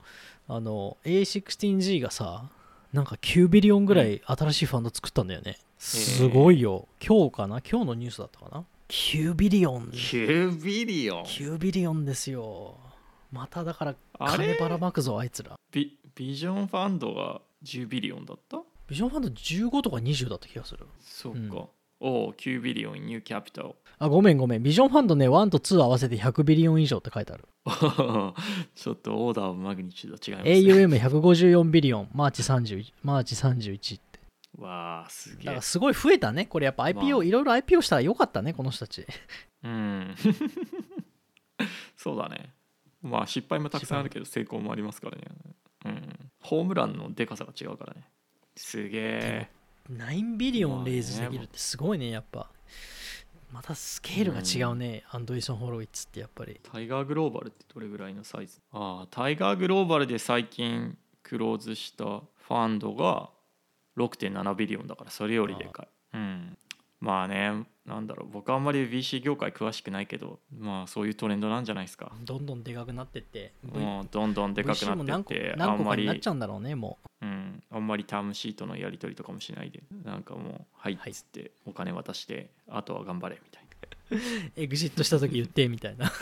[0.46, 2.50] あの A16G がさ
[2.92, 6.88] なんか9ビリオンぐらい新しいファンド作ったんだよね、すごいよ。
[7.06, 7.62] 今日かな？
[7.62, 9.86] 今日のニュースだったかな？9ビリオン。
[9.86, 12.76] 9ビリオン？9 billion ですよ。
[13.30, 15.54] まただから金ばらまくぞあいつら。
[15.72, 18.58] ビビジョンファンドが10 billion だった？
[18.86, 20.86] ビジョンファンド15とか20だった気がする。
[21.00, 21.48] そうか、うん
[22.04, 23.76] おお9 billion new capital。
[24.00, 24.62] あごめんごめん。
[24.62, 27.44] ビジョンファンドね1と2合わせて100 billion 以上って書いてある。
[28.74, 30.98] ちょっと order of magnitude 違いますね。
[30.98, 34.18] AUM154 ビリオンマーチ31マーチ31って。
[34.58, 35.44] わあすげえ。
[35.46, 36.46] だからすごい増えたね。
[36.46, 37.24] これやっぱ IPO、まあ。
[37.24, 39.06] いろいろ IPO したらよかったねこの人たち。
[39.62, 40.14] うん。
[41.96, 42.52] そうだね。
[43.00, 45.28] まあ失敗もたくさんあるけど成功もありますからね。
[45.84, 46.30] うん。
[46.40, 48.08] ホームランのでかさが違うからね。
[48.56, 52.48] すげえ9ビリオンレイズできるってすごいねやっぱ。
[53.52, 56.58] またスケールが違うね、アンドリーソン・ホロウィッツってやっぱり。
[56.62, 58.60] タイガーグローバルってどれぐらいのサイズ？
[58.72, 63.28] ああタイガーグローバルで最近クローズしたファンドが
[63.98, 65.88] 6.7ビリオンだからそれよりでかい。
[66.14, 66.56] うん。
[67.00, 68.32] まあねなんだろう。
[68.32, 72.10] 僕はあんまり VC 業界詳しくないけどまあそういうトレンドなんじゃないですか。
[72.22, 77.06] どんどんでかくなってって、もうどんどんでかくなってってあ何個んまりかになっちゃうんだろうねもう。
[77.08, 77.10] ん、
[77.72, 83.62] あんまりタームシートのやり取りとかもしないでなんかもう「はい」っつってお金渡してあとは頑張れみたい
[84.12, 86.06] う エグジットした時言ってみたいな。
[86.06, 86.12] な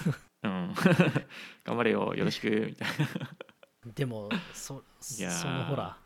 [0.42, 0.74] うん。
[1.64, 2.88] 頑張れよよろしくみたい
[3.84, 3.92] な。
[3.94, 5.98] でもそそのほら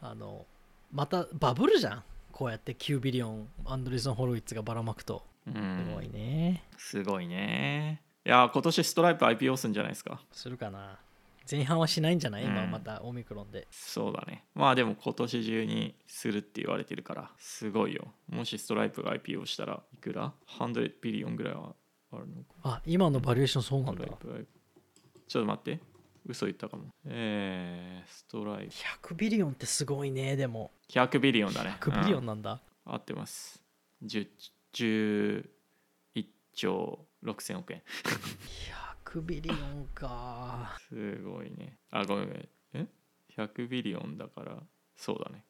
[0.00, 0.46] あの
[0.92, 2.04] またバブルじゃん。
[2.32, 5.26] こうやって9 billion アンドリーソン・ホロウィッツがばらまくと。
[5.46, 8.02] うすごいんね、すごいね。
[8.26, 10.20] いや今年 Stripe IPO すんじゃないですか。
[10.32, 10.98] するかな
[11.50, 12.44] 前半はしないんじゃない？
[12.44, 12.70] 今うん。
[12.70, 13.66] またオミクロンで。
[13.70, 14.44] そうだね。
[14.54, 18.12] まあでも今年中にするって言われてるからすごいよ。
[18.28, 21.74] もしストライプが IPO したらいくら ?100 billion ぐらいは
[22.12, 22.54] あるのか。
[22.64, 24.04] あ今の valuation そうなんだ。
[24.04, 25.80] ちょっと待って。
[26.28, 26.88] 嘘言ったかも。
[27.04, 28.72] えー、 Stripe。
[29.08, 30.72] 100 billion ってすごいねでも。
[30.90, 31.76] 100 billion だね。
[31.80, 33.62] 100ビリオうんンなんだ、合ってます。
[34.04, 34.26] 10
[34.72, 35.44] 11
[36.54, 37.82] 兆6000億円
[39.06, 40.76] 100 billion か。
[40.88, 41.78] すごいね。
[41.90, 42.48] あごめんごめん。
[42.74, 42.86] え
[43.36, 44.56] ？100 billion だから
[44.96, 45.44] そうだね。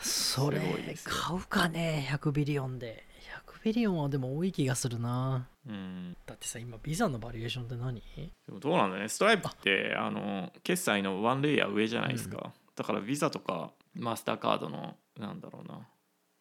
[0.00, 1.14] それすごいですよ。
[1.14, 3.04] 買うかね100 billion で。
[3.46, 5.46] 100 billion はでも多い気がするな。
[5.66, 6.16] うん。
[6.26, 8.02] だってさ今ビザの valuation って何？
[8.46, 9.08] でもどうなんだね。
[9.08, 15.86] ストライプってあの決済の one layer 上じゃないですか、だからビザとかマスターカードのなんだろうな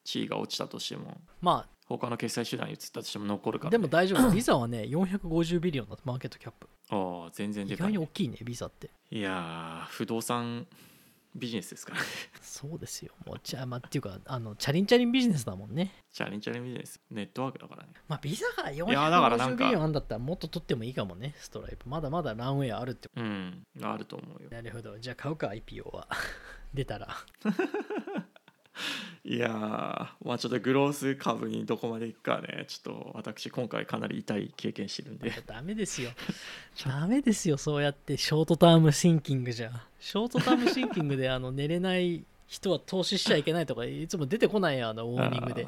[0.04, 4.32] 地位が落ちたとしてもま他の決済手段に移ったとしても残るから、ね、あでも大丈夫。
[4.32, 6.68] ビザはね450 billion だ market cap。
[6.90, 8.90] ああ全然でかい意外に大きいねビザって。
[9.10, 10.68] いやー不動産
[11.36, 12.06] ビジネスですからね。
[12.42, 13.14] そうですよ。
[13.26, 15.94] もうじゃあまあっていうかあのチャリンチャリンビジネスだもんね。
[16.12, 17.90] チャレンジャレンビジネスネットワークだからね。
[18.08, 21.90] まあビザがやだからな450んかビリオンあんだったらもっと取ってもいいかもねストライプ。
[21.90, 23.10] まだまだランウェイあるって。
[23.16, 24.50] うんあると思うよ。
[24.50, 24.98] なるほど。
[25.00, 26.08] じゃあ買うか IPO は。
[26.74, 27.10] 出たら
[29.24, 32.66] いやーまあちょっとグロース株にどこまでいくかね。
[32.68, 35.32] ちょっと私今回かなり痛い経験してるんで。
[35.46, 36.12] ダメですよ。
[36.86, 38.18] ダメですよそうやって。
[38.18, 39.72] ショートタームシンキングじゃ。
[40.00, 45.68] ショートタームシンキングであの寝れない人は投資しちゃいけないとかいつも出てこないよあのウォーニングで。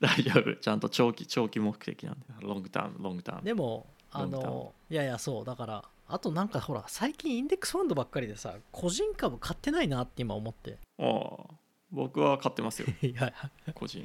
[0.00, 0.56] 大丈夫。
[0.56, 2.26] ちゃんと長期長期目的なんで。
[2.40, 5.44] ロングタームロングタームでもあのいやいやそう。
[5.44, 10.78] だからあとなんかほら最近インデックスファンドばっかりでさ個人株買ってないなって今思って。
[10.98, 11.63] ああ
[11.94, 12.88] 僕は買ってますよ。
[13.02, 13.32] いや。
[13.74, 14.02] 個人。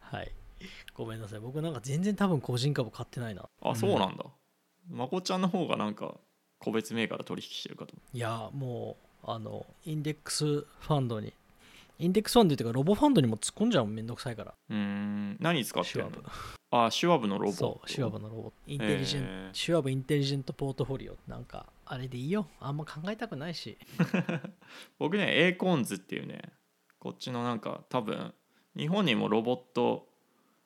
[0.00, 0.32] はい。
[0.94, 1.40] ごめんなさい。
[1.40, 3.48] 僕なんか全然多分個人株買ってないな。
[3.60, 4.24] あそうなんだ、
[4.88, 6.20] まこちゃんの方がなんか
[6.58, 7.94] 個別銘柄取引してるかと。
[7.94, 11.32] 思いやもうあのインデックスファンドに。
[11.98, 14.54] インデックスファンドっていうかロボファンドにも突っ込んじゃうめんどくさいから。
[14.70, 15.36] うん。
[15.40, 16.12] 何使ってるの？
[16.70, 17.52] あシュワブのロボ。
[17.52, 18.52] そうシュワブのロボ。
[18.66, 19.54] インテリジェント、えー。
[19.56, 21.16] シュワブインテリジェントポートフォリオ。
[21.26, 22.46] なんかあれでいいよ。
[22.60, 23.76] あんま考えたくないし。
[24.98, 26.52] 僕ねエーコーンズっていうね
[27.02, 28.32] こっちのなんか多分
[28.76, 30.06] 日本にもロボット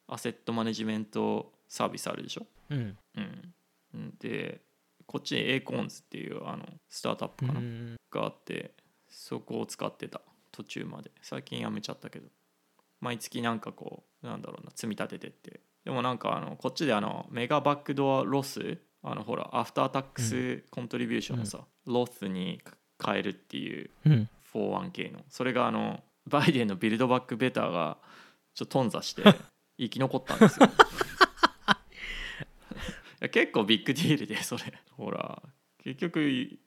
[0.06, 2.98] アセットマネジメントサービスあるでしょ、うん。
[3.16, 3.54] うん。
[3.94, 4.60] うん、で
[5.06, 7.96] こっちに Acorns っていうあのスタートアップかな、ん。
[8.10, 8.74] があって
[9.08, 10.20] そこを使ってた
[10.52, 11.10] 途中まで。
[11.22, 12.28] 最近やめちゃったけど。
[13.00, 15.60] 毎月なんかこうなんだろうな積み立ててって。
[15.86, 22.60] でもなんかあのこっちであの mega backdoor Roth あのほら after-tax contribution をさ、Roth に
[23.02, 25.20] 変えるっていううん、401k の。
[25.30, 27.98] それがあのバイデンの Build Back Better が
[28.54, 29.22] ちょっと頓挫して
[29.78, 30.68] 生き残ったんですよ。
[33.30, 34.64] 結構 big deal でそれ。
[34.92, 35.42] ほら
[35.78, 36.58] 結局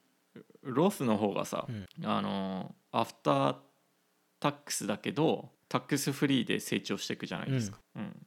[0.63, 1.87] Roth の方がさ、うん。
[2.05, 8.25] あの after-tax だけど tax-free で成長していくじゃないですか、うん。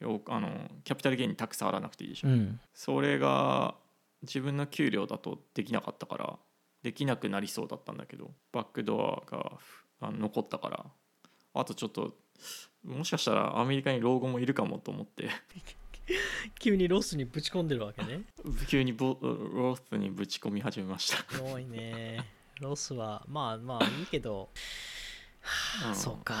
[0.00, 3.74] よあのキャピタルゲインに tax 払わなくていいでしょ、うん、それが
[4.22, 6.38] 自分の給料だとできなかったから
[6.82, 9.52] できなくなりそうだったんだけど backdoor が
[10.06, 10.86] あの残ったから。
[11.56, 12.14] あとちょっと
[12.84, 15.30] もしかしたらアメリカに老後もいるかもと思って。
[16.60, 18.24] 急に Roth にぶち込んでるわけね。
[18.68, 22.24] 急にボロスにぶち込み始めました、多いね。
[22.60, 24.50] Roth はまあまあいいけど、
[25.40, 25.96] はあうん。
[25.96, 26.34] そうか。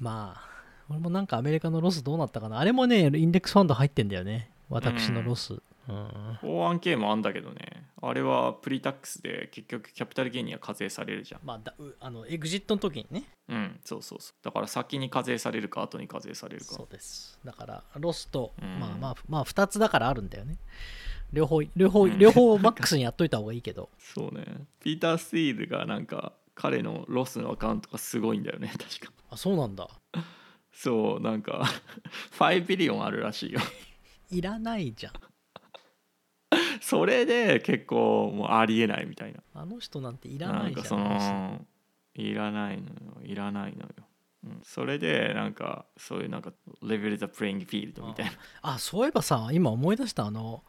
[0.00, 0.56] まあ
[0.88, 2.58] 俺もなんかアメリカの Roth どうなったかな。
[2.58, 4.50] あれもねインデックスファンド入ってんだよね。
[4.70, 5.54] 私のロス。
[5.54, 7.86] うん、401k もあんだけどね。
[8.02, 11.40] あれは pre-tax で結局キャピタルゲインには課税されるじゃん。
[11.44, 13.24] まあだうあのエグジットの時にね。
[13.48, 13.80] うん。
[13.84, 14.44] そうそうそう。
[14.44, 16.74] だから先に課税されるか後に課税されるか。
[16.74, 17.38] そうです。
[17.44, 18.80] だから Roth と、うん。
[18.80, 20.56] まあまあまあ2つだからあるんだよね。
[21.32, 22.18] 両方両方うん。
[22.18, 23.88] 両方マックスにやっといた方がいいけど。
[23.98, 24.66] そうね。
[24.80, 28.72] ピーター・ティールがなんか彼の Roth のアカウントがすごいんだよね。
[28.78, 29.12] 確か。
[29.30, 29.88] あそうなんだ。
[30.72, 31.64] そうなんか
[32.38, 33.60] 5ビリオンあるらしいよ。
[34.30, 35.12] いらないじゃん
[36.80, 39.40] それで結構もうありえないみたいな。
[39.54, 40.82] あの人なんていらないじゃん。
[40.82, 41.64] かその
[42.14, 42.92] いらないのよ
[43.24, 43.88] いらないのよ、
[44.44, 46.52] うん、それでなんかそういうなんか
[46.82, 48.32] レベル・ザ・プレイング・フィールドみたいな。
[48.62, 50.26] あそういえばさ今思い出した。
[50.26, 50.62] あの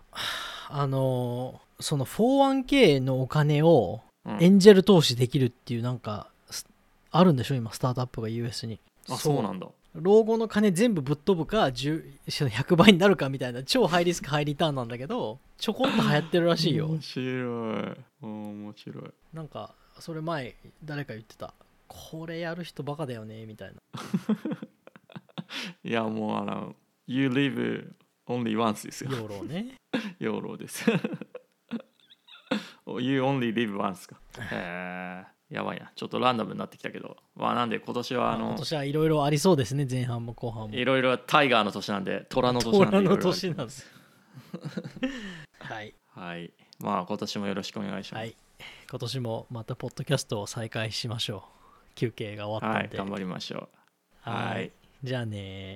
[0.70, 4.43] あのその 401k のお金をうん。
[4.43, 6.66] エンジェル投資できるっていうなんかす
[7.12, 7.55] あるんでしょ？
[7.55, 8.80] 今スタートアップが US に。
[9.10, 16.88] あそうなんだ老後の金全部ぶっ飛ぶか10 100倍になるかみたいな超ハイリスクハイリターンなんだけどちょこっと流行ってるらしいよ。
[16.88, 17.25] 面白い。
[18.21, 19.03] 面白い。
[19.33, 21.53] なんかそれ前誰か言ってた。
[21.88, 23.81] これやる人バカだよねみたいな。
[25.83, 26.75] いやもうあの
[27.07, 27.91] You live
[28.27, 29.11] only once ですよ。
[29.11, 29.77] 養老ね。
[30.19, 30.85] 養老です。
[32.85, 34.19] You only live once か。
[34.39, 35.91] へえやばいな。
[35.95, 37.18] ちょっとランダムになってきたけど。
[37.36, 40.76] まあなんで今年はあの今年はいろいろありそうですね前半も後半も。
[40.76, 43.86] いろいろタイガーの年なんで虎の年なんで虎の年なんです。
[45.60, 45.95] はい。
[46.08, 46.52] はい。
[46.80, 48.22] まあ今年もよろしくお願いします。
[48.22, 48.36] はい。
[48.89, 51.43] 今年もまたポッドキャストを再開しましょ
[51.91, 51.95] う。
[51.95, 52.98] 休憩が終わったんで。
[52.98, 53.70] はい頑張りましょ
[54.26, 54.30] う。
[54.30, 54.48] はい。
[54.56, 54.72] はい。
[55.04, 55.76] じゃあね